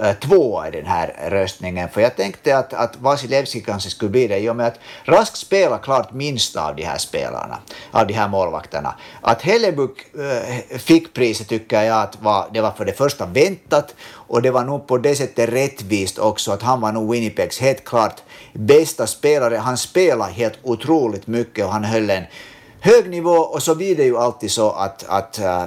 Eh, 0.00 0.14
tvåa 0.14 0.68
i 0.68 0.70
den 0.70 0.86
här 0.86 1.30
röstningen, 1.30 1.88
för 1.88 2.00
jag 2.00 2.16
tänkte 2.16 2.58
att, 2.58 2.72
att 2.72 2.96
Vasilevski 2.96 3.60
kanske 3.60 3.90
skulle 3.90 4.10
bli 4.10 4.26
det 4.26 4.38
i 4.38 4.48
och 4.48 4.56
med 4.56 4.66
att 4.66 4.78
Rask 5.04 5.36
spelar 5.36 5.78
klart 5.78 6.12
minst 6.12 6.56
av 6.56 6.76
de 6.76 6.82
här 6.82 6.98
spelarna, 6.98 7.58
av 7.90 8.06
de 8.06 8.14
här 8.14 8.28
målvakterna. 8.28 8.94
Att 9.20 9.42
Hellebuck 9.42 10.06
äh, 10.18 10.58
eh, 10.58 10.78
fick 10.78 11.14
priset 11.14 11.48
tycker 11.48 11.82
jag 11.82 12.02
att 12.02 12.22
var, 12.22 12.48
det 12.52 12.60
var 12.60 12.70
för 12.70 12.84
det 12.84 12.92
första 12.92 13.26
väntat 13.26 13.94
och 14.12 14.42
det 14.42 14.50
var 14.50 14.64
nog 14.64 14.86
på 14.86 14.98
det 14.98 15.16
sättet 15.16 15.48
rättvist 15.48 16.18
också 16.18 16.52
att 16.52 16.62
han 16.62 16.80
var 16.80 16.92
nog 16.92 17.12
Winnipegs 17.12 17.60
helt 17.60 17.84
klart 17.84 18.22
bästa 18.52 19.06
spelare. 19.06 19.56
Han 19.56 19.76
spelade 19.76 20.32
helt 20.32 20.58
otroligt 20.62 21.26
mycket 21.26 21.64
och 21.64 21.72
han 21.72 21.84
höll 21.84 22.10
en 22.10 22.24
hög 22.80 23.10
nivå 23.10 23.36
och 23.36 23.62
så 23.62 23.74
blir 23.74 23.96
det 23.96 24.04
ju 24.04 24.18
alltid 24.18 24.50
så 24.50 24.70
att, 24.70 25.04
att 25.08 25.38
eh, 25.38 25.64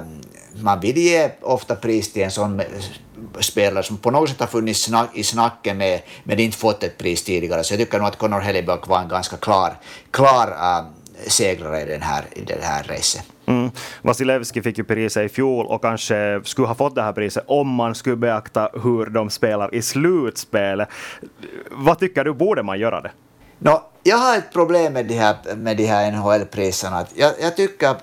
man 0.54 0.80
vill 0.80 0.96
ge 0.96 1.30
ofta 1.40 1.76
pris 1.76 2.12
till 2.12 2.22
en 2.22 2.30
sån 2.30 2.62
spelare 3.40 3.82
som 3.82 3.96
på 3.96 4.10
något 4.10 4.28
sätt 4.28 4.40
har 4.40 4.46
funnits 4.46 4.82
snack, 4.82 5.10
i 5.14 5.24
snacket 5.24 5.76
med, 5.76 6.00
men 6.24 6.40
inte 6.40 6.58
fått 6.58 6.82
ett 6.82 6.98
pris 6.98 7.24
tidigare. 7.24 7.64
Så 7.64 7.74
jag 7.74 7.80
tycker 7.80 7.98
nog 7.98 8.08
att 8.08 8.18
Connor 8.18 8.40
Hellebuck 8.40 8.86
var 8.86 9.00
en 9.00 9.08
ganska 9.08 9.36
klar, 9.36 9.74
klar 10.10 10.48
uh, 10.48 10.86
segrare 11.26 11.82
i, 11.82 11.84
den 11.84 12.02
här, 12.02 12.24
i 12.32 12.40
det 12.40 12.62
här 12.62 12.82
racet. 12.82 13.22
Mm. 13.46 13.70
Vasilevski 14.02 14.62
fick 14.62 14.78
ju 14.78 14.84
priset 14.84 15.24
i 15.24 15.28
fjol 15.28 15.66
och 15.66 15.82
kanske 15.82 16.40
skulle 16.44 16.68
ha 16.68 16.74
fått 16.74 16.94
det 16.94 17.02
här 17.02 17.12
priset 17.12 17.44
om 17.46 17.68
man 17.68 17.94
skulle 17.94 18.16
beakta 18.16 18.70
hur 18.82 19.06
de 19.06 19.30
spelar 19.30 19.74
i 19.74 19.82
slutspelet. 19.82 20.88
Vad 21.70 21.98
tycker 21.98 22.24
du, 22.24 22.32
borde 22.32 22.62
man 22.62 22.78
göra 22.78 23.00
det? 23.00 23.10
No, 23.58 23.82
jag 24.02 24.16
har 24.16 24.36
ett 24.36 24.52
problem 24.52 24.92
med 24.92 25.06
de 25.06 25.14
här, 25.14 25.56
med 25.56 25.76
de 25.76 25.86
här 25.86 26.12
NHL-priserna. 26.12 27.06
Jag, 27.14 27.32
jag 27.40 27.56
tycker 27.56 27.96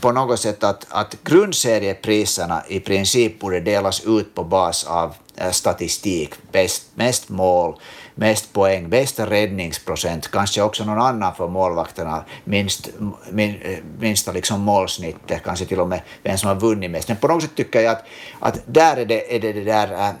på 0.00 0.12
något 0.12 0.40
sätt 0.40 0.64
att, 0.64 0.86
att 0.88 1.16
grundseriepriserna 1.24 2.62
i 2.68 2.80
princip 2.80 3.40
borde 3.40 3.60
delas 3.60 4.04
ut 4.06 4.34
på 4.34 4.44
bas 4.44 4.84
av 4.84 5.14
eh, 5.36 5.50
statistik. 5.50 6.34
Bäst, 6.52 6.84
mest 6.94 7.28
mål, 7.28 7.74
mest 8.14 8.52
poäng, 8.52 8.88
bästa 8.90 9.30
räddningsprocent, 9.30 10.30
kanske 10.30 10.62
också 10.62 10.84
någon 10.84 10.98
annan 10.98 11.34
för 11.34 11.48
målvakterna, 11.48 12.24
minst, 12.44 12.88
min, 13.30 13.60
eh, 13.62 13.78
minsta 13.98 14.32
liksom 14.32 14.60
målsnittet, 14.60 15.42
kanske 15.44 15.66
till 15.66 15.80
och 15.80 15.88
med 15.88 16.00
vem 16.22 16.38
som 16.38 16.48
har 16.48 16.56
vunnit 16.56 16.90
mest. 16.90 17.08
Men 17.08 17.16
på 17.16 17.28
något 17.28 17.42
sätt 17.42 17.54
tycker 17.54 17.80
jag 17.80 17.92
att, 17.92 18.04
att 18.40 18.60
där 18.66 18.96
är 18.96 19.04
det, 19.04 19.36
är 19.36 19.40
det, 19.40 19.52
det 19.52 19.64
där 19.64 19.92
äh, 19.92 20.14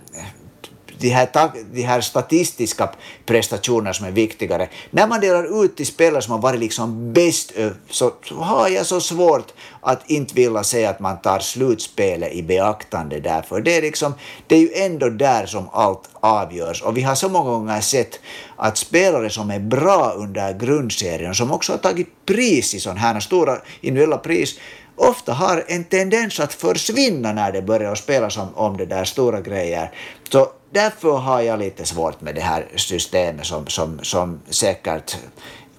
de 1.00 1.08
här, 1.08 1.28
de 1.72 1.82
här 1.82 2.00
statistiska 2.00 2.90
prestationerna 3.26 3.92
som 3.92 4.06
är 4.06 4.10
viktigare. 4.10 4.68
När 4.90 5.06
man 5.06 5.20
delar 5.20 5.64
ut 5.64 5.76
till 5.76 5.86
spelare 5.86 6.22
som 6.22 6.32
har 6.32 6.40
varit 6.40 6.60
liksom 6.60 7.12
bäst 7.12 7.52
så 7.90 8.12
har 8.30 8.68
jag 8.68 8.86
så 8.86 9.00
svårt 9.00 9.52
att 9.80 10.10
inte 10.10 10.34
vilja 10.34 10.64
säga 10.64 10.90
att 10.90 11.00
man 11.00 11.20
tar 11.20 11.38
slutspelet 11.38 12.32
i 12.32 12.42
beaktande 12.42 13.20
därför. 13.20 13.60
Det 13.60 13.76
är, 13.76 13.82
liksom, 13.82 14.14
det 14.46 14.54
är 14.54 14.60
ju 14.60 14.72
ändå 14.74 15.08
där 15.08 15.46
som 15.46 15.68
allt 15.72 16.08
avgörs 16.20 16.82
och 16.82 16.96
vi 16.96 17.02
har 17.02 17.14
så 17.14 17.28
många 17.28 17.50
gånger 17.50 17.80
sett 17.80 18.20
att 18.56 18.78
spelare 18.78 19.30
som 19.30 19.50
är 19.50 19.60
bra 19.60 20.12
under 20.16 20.52
grundserien, 20.52 21.34
som 21.34 21.50
också 21.52 21.72
har 21.72 21.78
tagit 21.78 22.26
pris 22.26 22.74
i 22.74 22.80
sådana 22.80 23.00
här 23.00 23.20
stora 23.20 23.58
individuella 23.80 24.18
pris, 24.18 24.58
ofta 24.96 25.32
har 25.32 25.64
en 25.68 25.84
tendens 25.84 26.40
att 26.40 26.54
försvinna 26.54 27.32
när 27.32 27.52
det 27.52 27.62
börjar 27.62 27.94
spelas 27.94 28.36
om, 28.36 28.54
om 28.54 28.76
det 28.76 28.86
där 28.86 29.04
stora 29.04 29.40
grejer. 29.40 29.90
Så 30.28 30.48
därför 30.70 31.16
har 31.16 31.40
jag 31.40 31.58
lite 31.58 31.84
svårt 31.84 32.20
med 32.20 32.34
det 32.34 32.40
här 32.40 32.66
systemet 32.76 33.46
som, 33.46 33.66
som, 33.66 33.98
som 34.02 34.40
säkert 34.48 35.16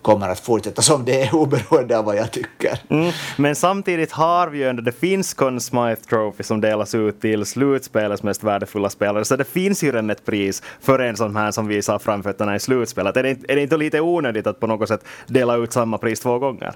kommer 0.01 0.29
att 0.29 0.39
fortsätta 0.39 0.81
som 0.81 1.05
det 1.05 1.21
är 1.21 1.35
oberoende 1.35 1.97
av 1.97 2.05
vad 2.05 2.15
jag 2.15 2.31
tycker. 2.31 2.79
Mm, 2.89 3.11
men 3.37 3.55
samtidigt 3.55 4.11
har 4.11 4.47
vi 4.47 4.57
ju 4.57 4.69
ändå, 4.69 4.81
det 4.81 4.91
finns 4.91 5.33
Conn 5.33 5.61
Smythe 5.61 5.95
Trophy 5.95 6.43
som 6.43 6.61
delas 6.61 6.95
ut 6.95 7.21
till 7.21 7.45
slutspelets 7.45 8.23
mest 8.23 8.43
värdefulla 8.43 8.89
spelare, 8.89 9.25
så 9.25 9.35
det 9.35 9.43
finns 9.43 9.83
ju 9.83 9.87
redan 9.87 10.09
ett 10.09 10.25
pris 10.25 10.63
för 10.81 10.99
en 10.99 11.17
sån 11.17 11.35
här 11.35 11.51
som 11.51 11.67
visar 11.67 11.99
framfötterna 11.99 12.55
i 12.55 12.59
slutspelet. 12.59 13.17
Är 13.17 13.23
det, 13.23 13.29
är 13.29 13.55
det 13.55 13.61
inte 13.61 13.77
lite 13.77 14.01
onödigt 14.01 14.47
att 14.47 14.59
på 14.59 14.67
något 14.67 14.87
sätt 14.87 15.05
dela 15.27 15.55
ut 15.55 15.73
samma 15.73 15.97
pris 15.97 16.19
två 16.19 16.39
gånger? 16.39 16.73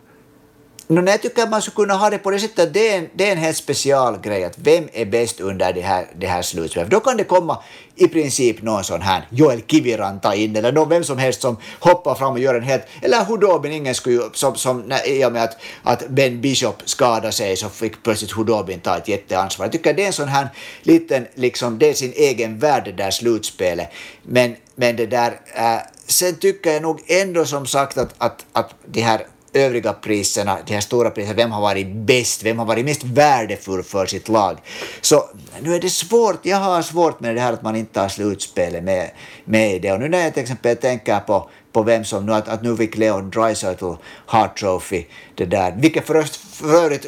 No, 0.87 1.09
jag 1.09 1.21
tycker 1.21 1.43
att 1.43 1.49
man 1.49 1.61
skulle 1.61 1.75
kunna 1.75 1.93
ha 1.93 2.09
det 2.09 2.17
på 2.17 2.31
det 2.31 2.39
sättet 2.39 2.73
det 2.73 2.89
är 2.89 2.97
en, 2.97 3.09
det 3.13 3.27
är 3.27 3.31
en 3.31 3.37
helt 3.37 3.57
special 3.57 4.17
grej 4.21 4.43
att 4.43 4.57
vem 4.57 4.87
är 4.93 5.05
bäst 5.05 5.39
under 5.39 5.73
det 5.73 5.81
här, 5.81 6.07
det 6.15 6.27
här 6.27 6.41
slutspelet. 6.41 6.89
Då 6.89 6.99
kan 6.99 7.17
det 7.17 7.23
komma 7.23 7.63
i 7.95 8.07
princip 8.07 8.61
någon 8.61 8.83
sån 8.83 9.01
här 9.01 9.27
Joel 9.31 9.61
Kiviranta 9.61 10.35
in 10.35 10.55
eller 10.55 10.71
någon 10.71 10.89
vem 10.89 11.03
som 11.03 11.17
helst 11.17 11.41
som 11.41 11.57
hoppar 11.79 12.15
fram 12.15 12.33
och 12.33 12.39
gör 12.39 12.55
en 12.55 12.63
helt, 12.63 12.83
eller 13.01 13.25
Hudobin, 13.25 13.71
ingen 13.71 13.95
skulle 13.95 14.15
ju, 14.15 14.21
som, 14.33 14.55
som 14.55 14.93
i 15.05 15.25
och 15.25 15.31
med 15.31 15.43
att, 15.43 15.57
att 15.83 16.07
Ben 16.09 16.41
Bishop 16.41 16.81
skadade 16.85 17.31
sig 17.31 17.57
så 17.57 17.69
fick 17.69 18.03
plötsligt 18.03 18.31
Hudobin 18.31 18.79
ta 18.79 18.97
ett 18.97 19.07
jätteansvar. 19.07 19.65
Jag 19.65 19.71
tycker 19.71 19.93
det 19.93 20.03
är 20.03 20.07
en 20.07 20.13
sån 20.13 20.27
här 20.27 20.47
liten, 20.81 21.27
liksom, 21.35 21.79
det 21.79 21.89
är 21.89 21.93
sin 21.93 22.13
egen 22.15 22.59
värld 22.59 22.85
det 22.85 22.91
där 22.91 23.11
slutspelet. 23.11 23.89
Men, 24.23 24.55
men 24.75 24.95
det 24.95 25.05
där, 25.05 25.39
äh, 25.55 25.77
sen 26.07 26.35
tycker 26.35 26.73
jag 26.73 26.81
nog 26.81 27.01
ändå 27.07 27.45
som 27.45 27.65
sagt 27.65 27.97
att, 27.97 28.13
att, 28.17 28.45
att 28.53 28.69
de 28.85 29.01
här 29.01 29.25
övriga 29.55 29.93
priserna, 29.93 30.57
de 30.65 30.73
här 30.73 30.81
stora 30.81 31.09
priserna, 31.09 31.35
vem 31.35 31.51
har 31.51 31.61
varit 31.61 31.87
bäst, 31.87 32.43
vem 32.43 32.59
har 32.59 32.65
varit 32.65 32.85
mest 32.85 33.03
värdefull 33.03 33.83
för 33.83 34.05
sitt 34.05 34.29
lag. 34.29 34.57
Så 35.01 35.29
nu 35.61 35.75
är 35.75 35.79
det 35.79 35.89
svårt, 35.89 36.39
jag 36.45 36.57
har 36.57 36.81
svårt 36.81 37.19
med 37.19 37.35
det 37.35 37.41
här 37.41 37.53
att 37.53 37.61
man 37.61 37.75
inte 37.75 37.99
har 37.99 38.09
slutspelet 38.09 38.83
med, 38.83 39.11
med 39.45 39.81
det. 39.81 39.91
Och 39.91 39.99
nu 39.99 40.09
när 40.09 40.23
jag 40.23 40.33
till 40.33 40.43
exempel 40.43 40.75
tänker 40.75 41.19
på 41.19 41.49
på 41.75 41.83
vem 41.83 42.05
som 42.05 42.25
nu, 42.25 42.33
att, 42.33 42.47
att 42.47 42.63
nu 42.63 42.77
fick 42.77 42.97
Leon 42.97 43.29
Draisaitl 43.29 43.93
Hart 44.25 44.59
Trophy, 44.59 45.05
det 45.35 45.45
där, 45.45 45.75
vilket 45.77 46.07
för, 46.07 46.23
för 46.51 46.83
övrigt 46.83 47.07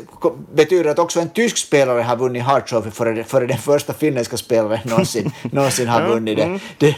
betyder 0.54 0.90
att 0.90 1.00
också 1.00 1.20
en 1.20 1.30
tysk 1.30 1.58
spelare 1.58 2.02
har 2.02 2.18
vunnit 2.18 2.44
Hart 2.44 2.68
Trophy 2.68 2.92
före, 2.92 3.24
före 3.24 3.46
den 3.46 3.58
första 3.58 3.94
finländska 3.94 4.38
spelaren 4.38 4.80
någonsin, 4.84 5.32
någonsin 5.52 5.88
har 5.88 6.08
vunnit 6.08 6.38
det. 6.38 6.44
Mm. 6.44 6.60
det. 6.78 6.96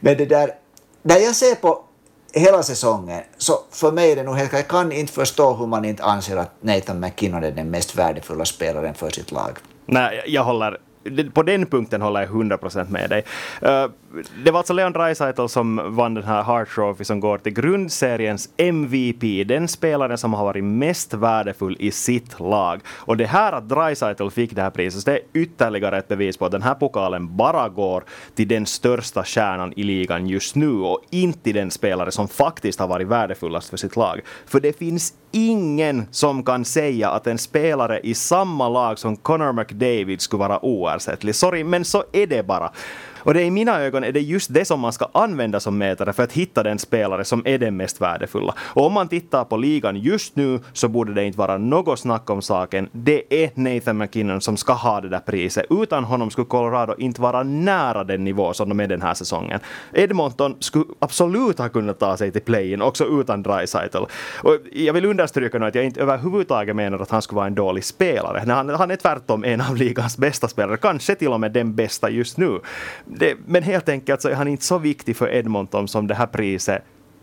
Men 0.00 0.16
det 0.16 0.26
där, 0.26 0.50
när 1.02 1.18
jag 1.18 1.36
ser 1.36 1.54
på 1.54 1.85
hela 2.40 2.62
säsongen, 2.62 3.22
så 3.38 3.52
för 3.70 3.92
mig 3.92 4.12
är 4.12 4.16
det 4.16 4.22
nog 4.22 4.36
helt 4.36 4.52
Jag 4.52 4.68
kan 4.68 4.92
inte 4.92 5.12
förstå 5.12 5.54
hur 5.54 5.66
man 5.66 5.84
inte 5.84 6.04
anser 6.04 6.36
att 6.36 6.52
Nathan 6.60 7.00
McKinnon 7.00 7.44
är 7.44 7.50
den 7.50 7.70
mest 7.70 7.94
värdefulla 7.94 8.44
spelaren 8.44 8.94
för 8.94 9.10
sitt 9.10 9.30
lag. 9.32 9.58
Nej, 9.86 10.22
jag 10.26 10.44
håller 10.44 10.78
på 11.34 11.42
den 11.42 11.66
punkten 11.66 12.02
håller 12.02 12.20
jag 12.20 12.30
100% 12.30 12.90
med 12.90 13.10
dig. 13.10 13.24
Uh, 13.62 13.90
det 14.44 14.50
var 14.50 14.58
alltså 14.58 14.72
Leon 14.72 14.92
Draisaitl 14.92 15.46
som 15.46 15.96
vann 15.96 16.14
den 16.14 16.24
här 16.24 16.42
Hart 16.42 16.68
Trophy 16.74 17.04
som 17.04 17.20
går 17.20 17.38
till 17.38 17.52
grundseriens 17.52 18.48
MVP, 18.56 19.48
den 19.48 19.68
spelaren 19.68 20.18
som 20.18 20.34
har 20.34 20.44
varit 20.44 20.64
mest 20.64 21.14
värdefull 21.14 21.76
i 21.78 21.90
sitt 21.90 22.40
lag. 22.40 22.80
Och 22.88 23.16
det 23.16 23.26
här 23.26 23.52
att 23.52 23.68
Draisaitl 23.68 24.28
fick 24.28 24.54
det 24.54 24.62
här 24.62 24.70
priset, 24.70 25.04
det 25.04 25.12
är 25.12 25.20
ytterligare 25.34 25.98
ett 25.98 26.08
bevis 26.08 26.36
på 26.36 26.44
att 26.44 26.52
den 26.52 26.62
här 26.62 26.74
pokalen 26.74 27.36
bara 27.36 27.68
går 27.68 28.04
till 28.34 28.48
den 28.48 28.66
största 28.66 29.24
stjärnan 29.24 29.72
i 29.76 29.82
ligan 29.82 30.26
just 30.26 30.54
nu 30.54 30.70
och 30.70 31.00
inte 31.10 31.46
till 31.46 31.54
den 31.54 31.70
spelare 31.70 32.10
som 32.10 32.28
faktiskt 32.28 32.80
har 32.80 32.88
varit 32.88 33.06
värdefullast 33.06 33.70
för 33.70 33.76
sitt 33.76 33.96
lag. 33.96 34.20
För 34.46 34.60
det 34.60 34.78
finns 34.78 35.14
ingen 35.36 36.06
som 36.10 36.42
kan 36.42 36.64
säga 36.64 37.10
att 37.10 37.26
en 37.26 37.38
spelare 37.38 38.00
i 38.00 38.14
samma 38.14 38.68
lag 38.68 38.98
som 38.98 39.16
Connor 39.16 39.52
McDavid 39.52 40.20
skulle 40.20 40.40
vara 40.40 40.64
oersättlig. 40.64 41.34
Sorry, 41.34 41.64
men 41.64 41.84
så 41.84 42.04
är 42.12 42.26
det 42.26 42.42
bara. 42.42 42.72
Och 43.26 43.34
det 43.34 43.42
är 43.42 43.44
i 43.44 43.50
mina 43.50 43.80
ögon 43.80 44.04
är 44.04 44.12
det 44.12 44.20
just 44.20 44.54
det 44.54 44.64
som 44.64 44.80
man 44.80 44.92
ska 44.92 45.08
använda 45.12 45.60
som 45.60 45.78
mätare 45.78 46.12
för 46.12 46.22
att 46.22 46.32
hitta 46.32 46.62
den 46.62 46.78
spelare 46.78 47.24
som 47.24 47.42
är 47.44 47.58
den 47.58 47.76
mest 47.76 48.00
värdefulla. 48.00 48.54
Och 48.60 48.86
om 48.86 48.92
man 48.92 49.08
tittar 49.08 49.44
på 49.44 49.56
ligan 49.56 49.96
just 49.96 50.36
nu 50.36 50.60
så 50.72 50.88
borde 50.88 51.14
det 51.14 51.24
inte 51.24 51.38
vara 51.38 51.58
något 51.58 51.98
snack 51.98 52.30
om 52.30 52.42
saken. 52.42 52.88
Det 52.92 53.44
är 53.44 53.50
Nathan 53.54 53.98
McKinnon 53.98 54.40
som 54.40 54.56
ska 54.56 54.72
ha 54.72 55.00
det 55.00 55.08
där 55.08 55.18
priset. 55.18 55.66
Utan 55.70 56.04
honom 56.04 56.30
skulle 56.30 56.44
Colorado 56.44 56.94
inte 56.98 57.20
vara 57.20 57.42
nära 57.42 58.04
den 58.04 58.24
nivå 58.24 58.52
som 58.52 58.68
de 58.68 58.80
är 58.80 58.86
den 58.86 59.02
här 59.02 59.14
säsongen. 59.14 59.60
Edmonton 59.92 60.56
skulle 60.60 60.84
absolut 60.98 61.58
ha 61.58 61.68
kunnat 61.68 61.98
ta 61.98 62.16
sig 62.16 62.32
till 62.32 62.42
play-in 62.42 62.82
också 62.82 63.04
utan 63.04 63.42
Dreisaitl. 63.42 64.04
Och 64.42 64.58
jag 64.72 64.92
vill 64.92 65.04
understryka 65.04 65.58
nu 65.58 65.66
att 65.66 65.74
jag 65.74 65.84
inte 65.84 66.00
överhuvudtaget 66.00 66.76
menar 66.76 66.98
att 66.98 67.10
han 67.10 67.22
skulle 67.22 67.36
vara 67.36 67.46
en 67.46 67.54
dålig 67.54 67.84
spelare. 67.84 68.42
Han, 68.46 68.68
han 68.68 68.90
är 68.90 68.96
tvärtom 68.96 69.44
en 69.44 69.60
av 69.60 69.76
ligans 69.76 70.18
bästa 70.18 70.48
spelare, 70.48 70.76
kanske 70.76 71.14
till 71.14 71.28
och 71.28 71.40
med 71.40 71.52
den 71.52 71.74
bästa 71.74 72.10
just 72.10 72.38
nu. 72.38 72.60
Det, 73.18 73.36
men 73.46 73.62
helt 73.62 73.88
enkelt 73.88 74.22
så 74.22 74.28
är 74.28 74.34
han 74.34 74.48
inte 74.48 74.64
så 74.64 74.78
viktig 74.78 75.16
för 75.16 75.34
Edmonton 75.34 75.88
som 75.88 76.06
det 76.06 76.14
här 76.14 76.26
priset, 76.26 76.82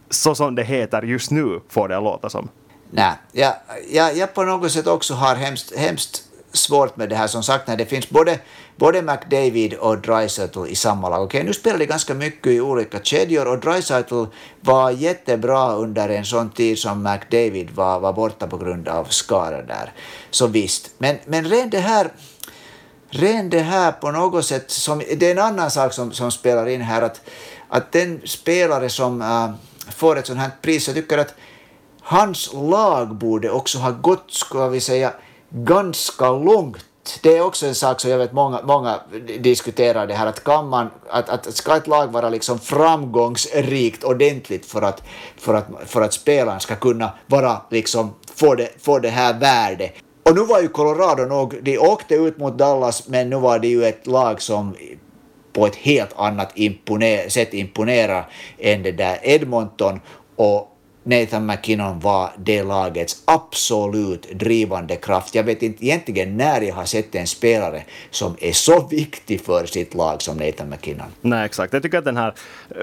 så 0.09 0.35
som 0.35 0.55
det 0.55 0.63
heter 0.63 1.01
just 1.01 1.31
nu, 1.31 1.59
får 1.69 1.87
det 1.87 1.97
att 1.97 2.03
låta 2.03 2.29
som. 2.29 2.49
Nej, 2.91 3.13
jag, 3.31 3.53
jag, 3.91 4.17
jag 4.17 4.33
på 4.33 4.43
något 4.43 4.71
sätt 4.71 4.87
också 4.87 5.13
har 5.13 5.35
hemskt, 5.35 5.75
hemskt 5.77 6.23
svårt 6.51 6.97
med 6.97 7.09
det 7.09 7.15
här. 7.15 7.27
Som 7.27 7.43
sagt, 7.43 7.67
när 7.67 7.77
det 7.77 7.85
finns 7.85 8.09
både, 8.09 8.39
både 8.75 9.01
McDavid 9.01 9.73
och 9.73 9.97
Dreisaitl 9.97 10.67
i 10.67 10.75
samma 10.75 11.09
lag. 11.09 11.23
Okej, 11.23 11.43
nu 11.43 11.53
spelar 11.53 11.79
de 11.79 11.85
ganska 11.85 12.13
mycket 12.13 12.47
i 12.47 12.61
olika 12.61 12.99
kedjor 12.99 13.47
och 13.47 13.59
Dreisaitl 13.59 14.23
var 14.61 14.91
jättebra 14.91 15.75
under 15.75 16.09
en 16.09 16.25
sån 16.25 16.49
tid 16.49 16.79
som 16.79 17.03
McDavid 17.03 17.71
var, 17.71 17.99
var 17.99 18.13
borta 18.13 18.47
på 18.47 18.57
grund 18.57 18.87
av 18.87 19.05
skada 19.05 19.61
där. 19.61 19.93
Så 20.29 20.47
visst, 20.47 20.91
men, 20.97 21.17
men 21.25 21.45
rent 21.45 21.71
det 21.71 21.79
här 21.79 22.11
Rent 23.15 23.51
det 23.51 23.59
här 23.59 23.91
på 23.91 24.11
något 24.11 24.45
sätt, 24.45 24.71
som, 24.71 24.99
det 24.99 25.27
är 25.27 25.31
en 25.31 25.39
annan 25.39 25.71
sak 25.71 25.93
som, 25.93 26.11
som 26.11 26.31
spelar 26.31 26.67
in 26.67 26.81
här, 26.81 27.01
att, 27.01 27.21
att 27.69 27.91
den 27.91 28.21
spelare 28.25 28.89
som 28.89 29.21
äh, 29.21 29.49
får 29.91 30.17
ett 30.17 30.27
sånt 30.27 30.39
här 30.39 30.51
pris, 30.61 30.87
jag 30.87 30.95
tycker 30.95 31.17
att 31.17 31.33
hans 32.01 32.53
lag 32.53 33.15
borde 33.15 33.49
också 33.49 33.77
ha 33.77 33.91
gått, 33.91 34.31
ska 34.31 34.67
vi 34.67 34.79
säga, 34.79 35.13
ganska 35.49 36.31
långt. 36.31 36.77
Det 37.21 37.37
är 37.37 37.41
också 37.41 37.65
en 37.65 37.75
sak 37.75 38.01
som 38.01 38.11
jag 38.11 38.17
vet 38.17 38.33
många, 38.33 38.61
många 38.63 38.99
diskuterar 39.39 40.07
det 40.07 40.13
här, 40.13 40.27
att 40.27 40.43
kan 40.43 40.69
man, 40.69 40.89
att, 41.09 41.29
att 41.29 41.55
ska 41.55 41.77
ett 41.77 41.87
lag 41.87 42.07
vara 42.07 42.29
liksom 42.29 42.59
framgångsrikt 42.59 44.03
ordentligt 44.03 44.65
för 44.65 44.81
att, 44.81 45.03
för 45.37 45.53
att, 45.53 45.67
för 45.85 46.01
att 46.01 46.13
spelaren 46.13 46.59
ska 46.59 46.75
kunna 46.75 47.11
vara 47.27 47.61
liksom, 47.69 48.13
få 48.35 48.55
det, 48.55 48.69
få 48.81 48.99
det 48.99 49.09
här 49.09 49.39
värdet. 49.39 49.93
Och 50.23 50.35
nu 50.35 50.41
var 50.45 50.61
ju 50.61 50.67
Colorado 50.67 51.25
nog, 51.25 51.63
de 51.63 51.77
åkte 51.77 52.15
ut 52.15 52.37
mot 52.37 52.57
Dallas, 52.57 53.07
men 53.07 53.29
nu 53.29 53.35
var 53.35 53.59
det 53.59 53.67
ju 53.67 53.85
ett 53.85 54.07
lag 54.07 54.41
som 54.41 54.75
på 55.53 55.65
ett 55.65 55.75
helt 55.75 56.13
annat 56.15 56.51
imponer 56.55 57.29
sätt 57.29 57.53
imponerar 57.53 58.29
än 58.57 58.83
det 58.83 58.91
där 58.91 59.19
Edmonton 59.23 59.99
och 60.35 60.69
Nathan 61.03 61.45
McKinnon 61.45 61.99
var 61.99 62.31
det 62.37 62.63
lagets 62.63 63.21
absolut 63.25 64.31
drivande 64.31 64.95
kraft. 64.95 65.35
Jag 65.35 65.43
vet 65.43 65.63
inte 65.63 65.85
egentligen 65.85 66.37
när 66.37 66.61
jag 66.61 66.75
har 66.75 66.85
sett 66.85 67.15
en 67.15 67.27
spelare 67.27 67.83
som 68.09 68.35
är 68.39 68.51
så 68.51 68.87
viktig 68.87 69.41
för 69.41 69.65
sitt 69.65 69.93
lag 69.93 70.21
som 70.21 70.37
Nathan 70.37 70.69
McKinnon. 70.69 71.07
Nej, 71.21 71.45
exakt. 71.45 71.73
Jag 71.73 71.83
tycker 71.83 71.97
att 71.97 72.05
den 72.05 72.17
här 72.17 72.33
eh, 72.69 72.75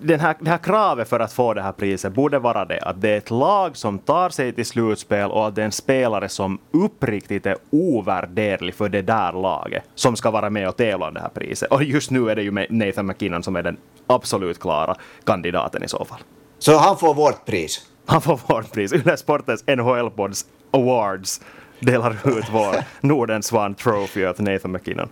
den 0.00 0.20
här, 0.20 0.36
det 0.40 0.50
här 0.50 0.58
kravet 0.58 1.08
för 1.08 1.20
att 1.20 1.32
få 1.32 1.54
det 1.54 1.62
här 1.62 1.72
priset 1.72 2.12
borde 2.12 2.38
vara 2.38 2.64
det 2.64 2.80
att 2.80 3.00
det 3.00 3.10
är 3.10 3.18
ett 3.18 3.30
lag 3.30 3.76
som 3.76 3.98
tar 3.98 4.30
sig 4.30 4.52
till 4.52 4.66
slutspel 4.66 5.30
och 5.30 5.46
att 5.46 5.54
det 5.54 5.62
är 5.62 5.66
en 5.66 5.72
spelare 5.72 6.28
som 6.28 6.58
uppriktigt 6.70 7.46
är 7.46 7.56
ovärderlig 7.70 8.74
för 8.74 8.88
det 8.88 9.02
där 9.02 9.32
laget 9.32 9.82
som 9.94 10.16
ska 10.16 10.30
vara 10.30 10.50
med 10.50 10.68
och 10.68 10.76
tävla 10.76 11.08
om 11.08 11.14
det 11.14 11.20
här 11.20 11.28
priset. 11.28 11.72
Och 11.72 11.84
just 11.84 12.10
nu 12.10 12.30
är 12.30 12.36
det 12.36 12.42
ju 12.42 12.66
Nathan 12.70 13.06
McKinnon 13.06 13.42
som 13.42 13.56
är 13.56 13.62
den 13.62 13.76
absolut 14.06 14.60
klara 14.60 14.94
kandidaten 15.24 15.84
i 15.84 15.88
så 15.88 16.04
fall. 16.04 16.20
Så 16.58 16.78
han 16.78 16.96
får 16.96 17.14
vårt 17.14 17.46
pris? 17.46 17.86
Han 18.06 18.20
får 18.20 18.40
vårt 18.46 18.72
pris. 18.72 18.92
Yle 18.92 19.16
Sportens 19.16 19.64
NHL-pods 19.66 20.46
Awards 20.70 21.40
delar 21.80 22.38
ut 22.38 22.44
vår 22.52 22.76
Nordens 23.00 23.46
Swan 23.46 23.74
Trophy 23.74 24.26
åt 24.26 24.38
Nathan 24.38 24.72
McKinnon. 24.72 25.08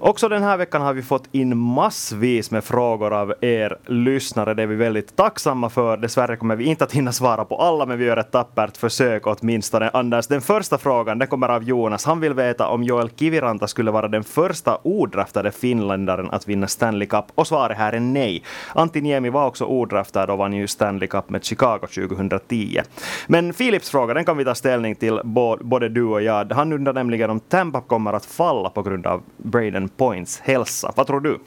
Också 0.00 0.28
den 0.28 0.42
här 0.42 0.56
veckan 0.56 0.82
har 0.82 0.94
vi 0.94 1.02
fått 1.02 1.28
in 1.32 1.56
massvis 1.56 2.50
med 2.50 2.64
frågor 2.64 3.12
av 3.12 3.34
er 3.40 3.78
lyssnare. 3.86 4.54
Det 4.54 4.62
är 4.62 4.66
vi 4.66 4.76
väldigt 4.76 5.16
tacksamma 5.16 5.70
för. 5.70 5.96
Dessvärre 5.96 6.36
kommer 6.36 6.56
vi 6.56 6.64
inte 6.64 6.84
att 6.84 6.92
hinna 6.92 7.12
svara 7.12 7.44
på 7.44 7.56
alla, 7.56 7.86
men 7.86 7.98
vi 7.98 8.04
gör 8.04 8.16
ett 8.16 8.30
tappert 8.30 8.76
försök 8.76 9.26
åtminstone. 9.26 9.90
Anders, 9.92 10.26
den 10.26 10.40
första 10.40 10.78
frågan 10.78 11.18
den 11.18 11.28
kommer 11.28 11.48
av 11.48 11.62
Jonas. 11.62 12.04
Han 12.04 12.20
vill 12.20 12.34
veta 12.34 12.68
om 12.68 12.82
Joel 12.82 13.10
Kiviranta 13.16 13.66
skulle 13.66 13.90
vara 13.90 14.08
den 14.08 14.24
första 14.24 14.78
odraftade 14.82 15.52
finländaren 15.52 16.30
att 16.30 16.48
vinna 16.48 16.66
Stanley 16.66 17.08
Cup. 17.08 17.24
Och 17.34 17.46
svaret 17.46 17.78
här 17.78 17.92
är 17.92 18.00
nej. 18.00 18.44
Antti 18.74 19.00
Niemi 19.00 19.30
var 19.30 19.46
också 19.46 19.64
odraftad 19.64 20.32
och 20.32 20.38
vann 20.38 20.52
ju 20.52 20.66
Stanley 20.66 21.08
Cup 21.08 21.30
med 21.30 21.44
Chicago 21.44 21.86
2010. 21.94 22.80
Men 23.26 23.52
Philips 23.52 23.90
fråga, 23.90 24.14
den 24.14 24.24
kan 24.24 24.36
vi 24.36 24.44
ta 24.44 24.54
ställning 24.54 24.94
till 24.94 25.20
både 25.60 25.88
du 25.88 26.04
och 26.04 26.22
jag. 26.22 26.52
Han 26.52 26.72
undrar 26.72 26.92
nämligen 26.92 27.30
om 27.30 27.40
Tampa 27.40 27.80
kommer 27.80 28.12
att 28.12 28.26
falla 28.26 28.70
på 28.70 28.82
grund 28.82 29.06
av 29.06 29.22
Braden 29.36 29.87
Points 29.96 30.40
hälsa. 30.40 30.92
Vad 30.96 31.06
tror 31.06 31.20
du? 31.20 31.40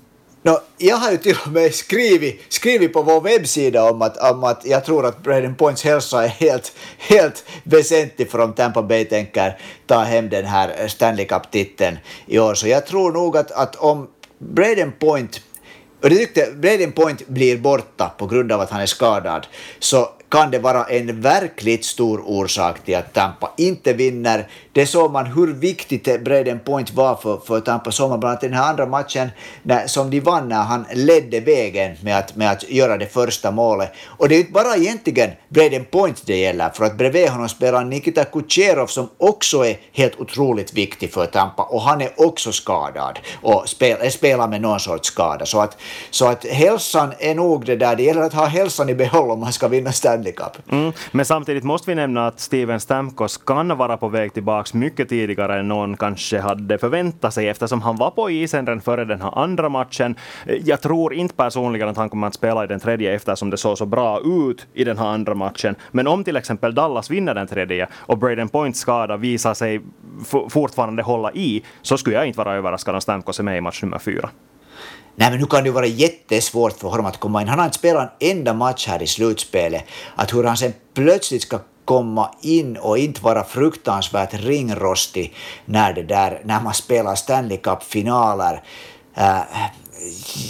No, 0.44 0.60
jag 0.78 0.96
har 0.96 1.12
ju 1.12 1.18
till 1.18 1.36
och 1.46 1.52
med 1.52 1.76
skrivit, 1.76 2.42
skrivit 2.50 2.94
på 2.94 3.02
vår 3.02 3.22
webbsida 3.22 3.90
om 3.92 4.02
att, 4.02 4.32
om 4.32 4.44
att 4.44 4.66
jag 4.66 4.86
tror 4.86 5.06
att 5.06 5.24
Braden 5.24 5.56
Points 5.56 5.84
hälsa 5.84 6.24
är 6.24 6.28
helt, 6.28 6.74
helt 6.98 7.46
väsentlig 7.64 8.32
för 8.32 8.40
om 8.40 8.54
Tampa 8.54 8.82
Bay 8.82 9.06
tänker 9.06 9.58
ta 9.86 10.00
hem 10.00 10.30
den 10.30 10.46
här 10.46 10.88
Stanley 10.88 11.26
Cup-titeln 11.26 11.98
i 12.26 12.40
år. 12.40 12.54
Så 12.54 12.68
jag 12.68 12.86
tror 12.86 13.12
nog 13.12 13.38
att, 13.38 13.52
att 13.52 13.76
om 13.76 14.08
Braden 14.38 14.92
Point 15.00 15.42
och 16.04 16.10
det 16.10 16.16
tyckte 16.16 16.52
Braden 16.56 16.92
Point 16.92 17.28
blir 17.28 17.58
borta 17.58 18.12
på 18.18 18.28
grund 18.28 18.52
av 18.52 18.62
att 18.62 18.70
han 18.70 18.82
är 18.82 18.86
skadad, 18.86 19.48
så 19.80 20.10
kan 20.32 20.52
det 20.52 20.60
vara 20.60 20.84
en 20.84 21.22
verkligt 21.22 21.86
stor 21.86 22.24
orsak 22.26 22.86
till 22.86 22.96
att 22.96 23.14
Tampa 23.14 23.52
inte 23.58 23.94
vinner. 23.94 24.48
Det 24.74 24.86
såg 24.86 25.12
man 25.12 25.26
hur 25.26 25.48
viktigt 25.48 26.24
Braden 26.24 26.60
Point 26.60 26.94
var 26.94 27.16
för, 27.16 27.38
för 27.38 27.60
Tampa, 27.60 27.92
såg 27.92 28.10
man 28.10 28.20
bland 28.20 28.32
annat 28.32 28.44
i 28.44 28.48
den 28.48 28.58
här 28.58 28.70
andra 28.70 28.86
matchen 28.86 29.30
när, 29.64 29.88
som 29.88 30.10
de 30.10 30.20
vann 30.20 30.50
när 30.50 30.64
han 30.64 30.86
ledde 30.94 31.40
vägen 31.40 31.98
med 32.02 32.18
att, 32.18 32.36
med 32.36 32.52
att 32.52 32.70
göra 32.70 32.98
det 32.98 33.06
första 33.06 33.52
målet. 33.52 33.92
Och 34.06 34.30
det 34.30 34.36
är 34.36 34.40
inte 34.40 34.52
bara 34.52 34.76
egentligen 34.76 35.30
Braden 35.50 35.86
Point 35.86 36.26
det 36.26 36.38
gäller, 36.38 36.70
för 36.70 36.86
att 36.86 36.98
bredvid 36.98 37.30
honom 37.30 37.50
spelar 37.50 37.84
Nikita 37.84 38.24
Kucherov 38.24 38.88
som 38.88 39.10
också 39.18 39.66
är 39.66 39.78
helt 39.94 40.20
otroligt 40.20 40.74
viktig 40.74 41.14
för 41.14 41.26
Tampa 41.26 41.64
och 41.64 41.82
han 41.82 42.02
är 42.02 42.12
också 42.18 42.52
skadad 42.52 43.20
och 43.42 43.70
spel, 43.70 43.98
eh, 44.02 44.10
spelar 44.10 44.48
med 44.48 44.62
någon 44.62 44.80
sorts 44.80 45.08
skada. 45.08 45.46
Så 45.46 45.62
att, 45.62 45.78
så 46.10 46.28
att 46.28 46.46
hälsan 46.46 47.14
är 47.20 47.36
nog 47.36 47.66
det 47.66 47.76
där, 47.76 47.96
det 47.96 48.04
gäller 48.04 48.22
att 48.22 48.34
ha 48.34 48.46
hälsan 48.46 48.90
i 48.90 48.96
behåll 48.96 49.32
om 49.32 49.40
man 49.40 49.54
ska 49.54 49.68
vinna 49.68 49.92
Stanley 49.92 50.21
handikapp. 50.22 50.58
Mm. 50.72 50.94
Men 51.12 51.26
samtidigt 51.26 51.64
måste 51.64 51.92
vi 51.92 51.96
nämna 51.96 52.28
att 52.28 52.40
Steven 52.40 52.80
Stamkos 52.80 53.38
kan 53.38 53.78
vara 53.78 53.98
på 53.98 54.08
väg 54.08 54.34
tillbaka 54.34 54.78
mycket 54.78 55.10
tidigare 55.10 55.60
än 55.60 55.68
någon 55.68 55.98
kanske 55.98 56.40
hade 56.40 56.78
förväntat 56.78 57.34
sig 57.34 57.48
eftersom 57.48 57.82
han 57.82 57.96
var 57.96 58.12
på 58.12 58.30
isen 58.30 58.66
redan 58.66 58.82
före 58.82 59.06
den 59.06 59.22
här 59.22 59.40
andra 59.40 59.70
matchen. 59.70 60.16
Jag 60.64 60.82
tror 60.82 61.14
inte 61.14 61.36
personligen 61.36 61.90
att 61.90 61.98
han 61.98 62.10
kommer 62.10 62.28
att 62.28 62.34
spela 62.34 62.64
i 62.64 62.68
den 62.68 62.80
tredje 62.80 63.16
eftersom 63.16 63.50
det 63.50 63.58
såg 63.58 63.78
så 63.78 63.86
bra 63.86 64.20
ut 64.20 64.68
i 64.74 64.84
den 64.84 64.98
här 64.98 65.08
andra 65.08 65.36
matchen. 65.36 65.76
Men 65.92 66.08
om 66.08 66.24
till 66.24 66.36
exempel 66.36 66.76
Dallas 66.76 67.12
vinner 67.12 67.36
den 67.36 67.48
tredje 67.48 67.88
och 67.94 68.18
Braden 68.18 68.50
Points 68.50 68.80
skada 68.80 69.18
visar 69.18 69.54
sig 69.54 69.82
fortfarande 70.50 71.04
hålla 71.04 71.32
i 71.32 71.64
så 71.82 71.98
skulle 71.98 72.16
jag 72.16 72.28
inte 72.28 72.38
vara 72.38 72.56
överraskad 72.56 72.96
om 72.96 73.02
Stamkos 73.02 73.40
är 73.40 73.44
med 73.44 73.58
i 73.58 73.62
match 73.62 73.84
nummer 73.84 74.00
fyra. 74.00 74.30
Nej, 75.16 75.30
men 75.30 75.40
nu 75.40 75.46
kan 75.46 75.64
det 75.64 75.72
vara 75.72 75.86
jättesvårt 75.86 76.80
för 76.80 76.88
honom 76.88 77.06
att 77.06 77.20
komma 77.20 77.42
in. 77.42 77.48
Han 77.48 77.60
har 77.60 77.66
inte 77.66 77.78
spelat 77.78 78.16
en 78.20 78.38
enda 78.38 78.54
match 78.54 78.88
här 78.88 79.02
i 79.02 79.08
slutspelet. 79.08 79.84
Att 80.16 80.34
hur 80.34 80.44
han 80.44 80.58
sen 80.58 80.74
plötsligt 80.94 81.42
ska 81.42 81.60
komma 81.86 82.32
in 82.42 82.78
och 82.78 82.98
inte 82.98 83.22
vara 83.22 83.44
fruktansvärt 83.44 84.34
ringrostig 84.34 85.34
när, 85.66 85.94
det 85.94 86.04
där, 86.04 86.42
när 86.46 86.62
man 86.62 86.74
spelar 86.74 87.16
Stanley 87.16 87.58
Cup-finaler. 87.58 88.64
Uh, 89.18 89.42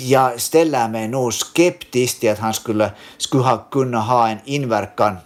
jag 0.03 0.41
ställer 0.41 0.89
mig 0.89 1.07
nog 1.07 1.33
skeptisk 1.33 2.19
till 2.19 2.31
att 2.31 2.39
han 2.39 2.53
skulle, 2.53 2.91
skulle 3.17 3.43
ha 3.43 3.57
kunnat 3.57 4.07
ha 4.07 4.29
en 4.29 4.37
inverkan 4.45 5.17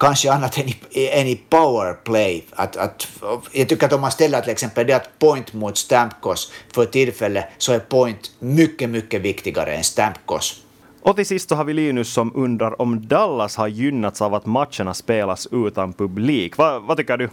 kanske 0.00 0.32
annat 0.32 0.58
än 0.58 0.68
i, 0.68 1.08
än 1.08 1.26
i 1.26 1.36
powerplay. 1.48 2.44
Att, 2.50 2.76
att, 2.76 3.08
jag 3.52 3.68
tycker 3.68 3.86
att 3.86 3.92
om 3.92 4.00
man 4.00 4.10
ställer 4.10 4.40
till 4.40 4.50
exempel 4.50 4.86
det 4.86 4.96
att 4.96 5.18
point 5.18 5.52
mot 5.52 5.78
Stamkos 5.78 6.52
för 6.74 6.84
tillfället 6.84 7.44
så 7.58 7.72
är 7.72 7.78
point 7.78 8.30
mycket, 8.38 8.90
mycket 8.90 9.22
viktigare 9.22 9.74
än 9.74 9.84
Stamkos. 9.84 10.62
Och 11.02 11.16
till 11.16 11.26
sist 11.26 11.48
så 11.48 11.54
har 11.54 11.64
vi 11.64 11.74
Linus 11.74 12.12
som 12.12 12.32
undrar 12.36 12.82
om 12.82 13.08
Dallas 13.08 13.56
har 13.56 13.68
gynnats 13.68 14.22
av 14.22 14.34
att 14.34 14.46
matcherna 14.46 14.94
spelas 14.94 15.48
utan 15.50 15.92
publik. 15.92 16.56
Va, 16.56 16.78
vad 16.78 16.96
tycker 16.96 17.16
du? 17.16 17.30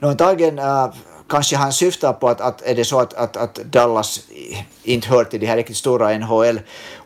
No, 0.00 0.06
antagligen 0.06 0.58
äh, 0.58 0.86
kanske 1.28 1.56
han 1.56 1.72
syftar 1.72 2.12
på 2.12 2.28
att, 2.28 2.40
att 2.40 2.62
är 2.62 2.74
det 2.74 2.84
så 2.84 3.00
att, 3.00 3.14
att, 3.14 3.36
att 3.36 3.54
Dallas 3.54 4.20
inte 4.82 5.08
hör 5.08 5.24
till 5.24 5.40
de 5.40 5.46
här 5.46 5.56
riktigt 5.56 5.76
stora 5.76 6.18
NHL 6.18 6.60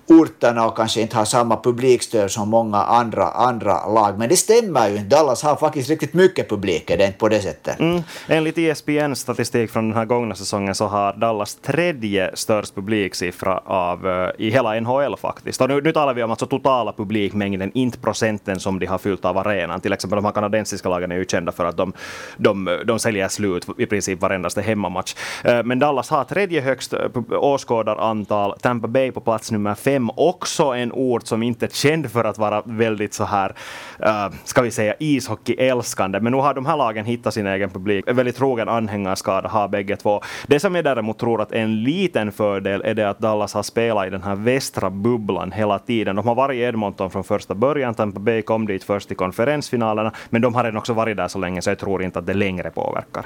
orterna 0.08 0.66
och 0.66 0.76
kanske 0.76 1.00
inte 1.00 1.16
har 1.16 1.24
samma 1.24 1.56
publikstöd 1.56 2.30
som 2.30 2.48
många 2.48 2.76
andra, 2.76 3.24
andra 3.24 3.86
lag. 3.86 4.18
Men 4.18 4.28
det 4.28 4.36
stämmer 4.36 4.88
ju 4.88 4.96
inte. 4.96 5.16
Dallas 5.16 5.42
har 5.42 5.56
faktiskt 5.56 5.90
riktigt 5.90 6.14
mycket 6.14 6.48
publik, 6.48 6.90
är 6.90 6.96
det 6.96 7.06
inte 7.06 7.18
på 7.18 7.28
det 7.28 7.40
sättet? 7.40 7.80
Mm. 7.80 8.02
Enligt 8.28 8.58
ESPNs 8.58 9.20
statistik 9.20 9.70
från 9.70 9.88
den 9.88 9.96
här 9.96 10.04
gångna 10.04 10.34
säsongen 10.34 10.74
så 10.74 10.86
har 10.86 11.12
Dallas 11.12 11.54
tredje 11.54 12.30
störst 12.34 12.74
publiksiffra 12.74 13.58
av, 13.58 14.06
uh, 14.06 14.28
i 14.38 14.50
hela 14.50 14.80
NHL 14.80 15.16
faktiskt. 15.16 15.60
Och 15.60 15.68
nu, 15.68 15.80
nu 15.80 15.92
talar 15.92 16.14
vi 16.14 16.22
om 16.22 16.30
alltså 16.30 16.46
totala 16.46 16.92
publikmängden, 16.92 17.70
inte 17.74 17.98
procenten 17.98 18.60
som 18.60 18.78
de 18.78 18.86
har 18.86 18.98
fyllt 18.98 19.24
av 19.24 19.38
arenan. 19.38 19.80
Till 19.80 19.92
exempel 19.92 20.16
de 20.16 20.24
här 20.24 20.32
kanadensiska 20.32 20.88
lagen 20.88 21.12
är 21.12 21.16
ju 21.16 21.24
kända 21.24 21.52
för 21.52 21.64
att 21.64 21.76
de, 21.76 21.92
de, 22.36 22.82
de 22.86 22.98
säljer 22.98 23.28
slut 23.28 23.66
i 23.78 23.86
princip 23.86 24.15
varendaste 24.20 24.62
hemmamatch. 24.62 25.14
Eh, 25.44 25.62
men 25.64 25.78
Dallas 25.78 26.10
har 26.10 26.24
tredje 26.24 26.60
högst 26.60 26.92
eh, 26.92 27.00
åskådarantal, 27.30 28.54
Tampa 28.60 28.88
Bay 28.88 29.12
på 29.12 29.20
plats 29.20 29.52
nummer 29.52 29.74
fem, 29.74 30.10
också 30.16 30.64
en 30.64 30.92
ort 30.92 31.26
som 31.26 31.42
inte 31.42 31.66
är 31.66 31.70
känd 31.70 32.10
för 32.10 32.24
att 32.24 32.38
vara 32.38 32.62
väldigt 32.64 33.14
så 33.14 33.24
här, 33.24 33.54
eh, 33.98 34.28
ska 34.44 34.62
vi 34.62 34.70
säga 34.70 34.94
ishockeyälskande, 34.98 36.20
men 36.20 36.32
nu 36.32 36.38
har 36.38 36.54
de 36.54 36.66
här 36.66 36.76
lagen 36.76 37.04
hittat 37.04 37.34
sin 37.34 37.46
egen 37.46 37.70
publik. 37.70 38.04
En 38.08 38.16
väldigt 38.16 38.36
trogen 38.36 38.68
anhängarskara 38.68 39.48
har 39.48 39.68
bägge 39.68 39.96
två. 39.96 40.20
Det 40.46 40.60
som 40.60 40.74
jag 40.74 40.84
däremot 40.84 41.18
tror 41.18 41.42
att 41.42 41.52
är 41.52 41.60
en 41.60 41.82
liten 41.82 42.32
fördel 42.32 42.82
är 42.84 42.94
det 42.94 43.08
att 43.08 43.18
Dallas 43.18 43.54
har 43.54 43.62
spelat 43.62 44.06
i 44.06 44.10
den 44.10 44.22
här 44.22 44.34
västra 44.34 44.90
bubblan 44.90 45.52
hela 45.52 45.78
tiden. 45.78 46.16
De 46.16 46.28
har 46.28 46.34
varit 46.34 46.56
i 46.56 46.60
Edmonton 46.60 47.10
från 47.10 47.24
första 47.24 47.54
början, 47.54 47.94
Tampa 47.94 48.20
Bay 48.20 48.42
kom 48.42 48.66
dit 48.66 48.84
först 48.84 49.12
i 49.12 49.14
konferensfinalerna, 49.14 50.12
men 50.30 50.42
de 50.42 50.54
har 50.54 50.64
redan 50.64 50.76
också 50.76 50.92
varit 50.92 51.16
där 51.16 51.28
så 51.28 51.38
länge 51.38 51.62
så 51.62 51.70
jag 51.70 51.78
tror 51.78 52.02
inte 52.02 52.18
att 52.18 52.26
det 52.26 52.34
längre 52.34 52.70
påverkar. 52.70 53.24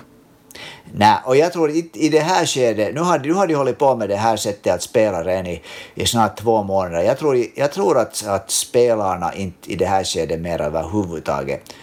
Nej, 0.93 1.17
och 1.25 1.37
jag 1.37 1.53
tror 1.53 1.71
i, 1.71 1.91
i 1.93 2.09
det 2.09 2.21
här 2.21 2.47
skedet, 2.47 2.95
nu 2.95 3.01
har, 3.01 3.19
nu 3.19 3.33
har 3.33 3.47
de 3.47 3.55
hållit 3.55 3.79
på 3.79 3.97
med 3.97 4.09
det 4.09 4.17
här 4.17 4.37
sättet 4.37 4.75
att 4.75 4.83
spela 4.83 5.25
redan 5.25 5.47
i, 5.47 5.63
i 5.95 6.07
snart 6.07 6.37
två 6.37 6.63
månader. 6.63 7.03
Jag 7.03 7.19
tror, 7.19 7.47
jag 7.55 7.73
tror 7.73 7.99
att, 7.99 8.27
att 8.27 8.51
spelarna 8.51 9.35
inte 9.35 9.73
i 9.73 9.77
det 9.77 9.87
här 9.87 10.05
skedet 10.05 10.41
mer 10.41 10.61
överhuvudtaget 10.61 11.75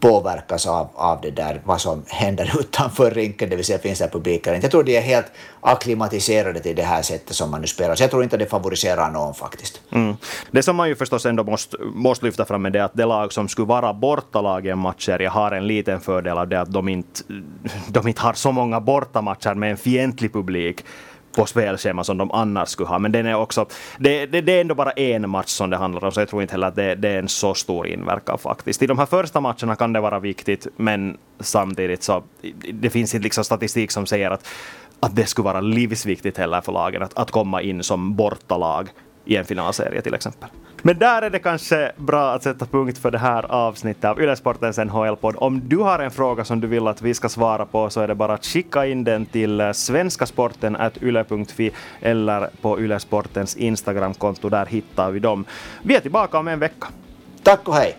påverkas 0.00 0.66
av, 0.66 0.88
av 0.94 1.20
det 1.20 1.30
där, 1.30 1.60
vad 1.64 1.80
som 1.80 2.02
händer 2.08 2.52
utanför 2.60 3.10
rinken, 3.10 3.50
det 3.50 3.56
vill 3.56 3.64
säga 3.64 3.78
finns 3.78 3.98
det 3.98 4.08
publik 4.08 4.46
Jag 4.46 4.70
tror 4.70 4.84
de 4.84 4.96
är 4.96 5.00
helt 5.00 5.26
akklimatiserade 5.60 6.60
till 6.60 6.76
det 6.76 6.82
här 6.82 7.02
sättet 7.02 7.36
som 7.36 7.50
man 7.50 7.60
nu 7.60 7.66
spelar, 7.66 7.94
så 7.94 8.02
jag 8.02 8.10
tror 8.10 8.22
inte 8.22 8.36
det 8.36 8.46
favoriserar 8.46 9.10
någon 9.10 9.34
faktiskt. 9.34 9.80
Mm. 9.90 10.16
Det 10.50 10.62
som 10.62 10.76
man 10.76 10.88
ju 10.88 10.96
förstås 10.96 11.26
ändå 11.26 11.44
måste, 11.44 11.76
måste 11.80 12.24
lyfta 12.24 12.44
fram 12.44 12.66
är 12.66 12.70
det 12.70 12.84
att 12.84 12.94
det 12.94 13.04
lag 13.04 13.32
som 13.32 13.48
skulle 13.48 13.66
vara 13.66 13.92
bortalag 13.92 14.66
i 14.66 14.70
en 14.70 14.78
matchserie 14.78 15.28
har 15.28 15.52
en 15.52 15.66
liten 15.66 16.00
fördel 16.00 16.38
av 16.38 16.48
det 16.48 16.60
att 16.60 16.72
de 16.72 16.88
inte, 16.88 17.22
de 17.88 18.08
inte 18.08 18.22
har 18.22 18.32
så 18.32 18.52
många 18.52 18.80
bortamatcher 18.80 19.54
med 19.54 19.70
en 19.70 19.76
fientlig 19.76 20.32
publik 20.32 20.84
på 21.36 21.46
spelschema 21.46 22.04
som 22.04 22.18
de 22.18 22.30
annars 22.30 22.68
skulle 22.68 22.88
ha. 22.88 22.98
Men 22.98 23.12
den 23.12 23.26
är 23.26 23.34
också, 23.34 23.66
det, 23.98 24.26
det, 24.26 24.40
det, 24.40 24.52
är 24.52 24.60
ändå 24.60 24.74
bara 24.74 24.90
en 24.90 25.30
match 25.30 25.48
som 25.48 25.70
det 25.70 25.76
handlar 25.76 26.04
om, 26.04 26.12
så 26.12 26.20
jag 26.20 26.28
tror 26.28 26.42
inte 26.42 26.54
heller 26.54 26.66
att 26.66 26.76
det, 26.76 26.94
det 26.94 27.08
är 27.08 27.18
en 27.18 27.28
så 27.28 27.54
stor 27.54 27.86
inverkan 27.86 28.38
faktiskt. 28.38 28.82
I 28.82 28.86
de 28.86 28.98
här 28.98 29.06
första 29.06 29.40
matcherna 29.40 29.76
kan 29.76 29.92
det 29.92 30.00
vara 30.00 30.18
viktigt, 30.18 30.66
men 30.76 31.16
samtidigt 31.40 32.02
så 32.02 32.22
det 32.72 32.90
finns 32.90 33.14
inte 33.14 33.24
liksom 33.24 33.44
statistik 33.44 33.90
som 33.90 34.06
säger 34.06 34.30
att, 34.30 34.48
att 35.00 35.16
det 35.16 35.26
skulle 35.26 35.44
vara 35.44 35.60
livsviktigt 35.60 36.38
heller 36.38 36.60
för 36.60 36.72
lagen 36.72 37.02
att, 37.02 37.18
att 37.18 37.30
komma 37.30 37.62
in 37.62 37.82
som 37.82 38.16
bortalag 38.16 38.88
i 39.24 39.36
en 39.36 39.44
finalserie 39.44 40.02
till 40.02 40.14
exempel. 40.14 40.48
Men 40.82 40.98
där 40.98 41.22
är 41.22 41.30
det 41.30 41.38
kanske 41.38 41.92
bra 41.96 42.32
att 42.32 42.42
sätta 42.42 42.66
punkt 42.66 42.98
för 42.98 43.10
det 43.10 43.18
här 43.18 43.42
avsnittet 43.52 44.04
av 44.04 44.20
Ylesportens 44.20 44.78
NHL-podd. 44.78 45.34
Om 45.38 45.68
du 45.68 45.76
har 45.76 45.98
en 45.98 46.10
fråga 46.10 46.44
som 46.44 46.60
du 46.60 46.66
vill 46.66 46.86
att 46.86 47.02
vi 47.02 47.14
ska 47.14 47.28
svara 47.28 47.66
på 47.66 47.90
så 47.90 48.00
är 48.00 48.08
det 48.08 48.14
bara 48.14 48.34
att 48.34 48.44
skicka 48.44 48.86
in 48.86 49.04
den 49.04 49.26
till 49.26 49.70
svenskasporten.yle.fi 49.74 51.70
eller 52.00 52.50
på 52.60 52.80
Ylesportens 52.80 53.56
Instagramkonto. 53.56 54.48
Där 54.48 54.66
hittar 54.66 55.10
vi 55.10 55.18
dem. 55.18 55.44
Vi 55.82 55.96
är 55.96 56.00
tillbaka 56.00 56.38
om 56.38 56.48
en 56.48 56.58
vecka. 56.58 56.86
Tack 57.42 57.68
och 57.68 57.74
hej! 57.74 57.96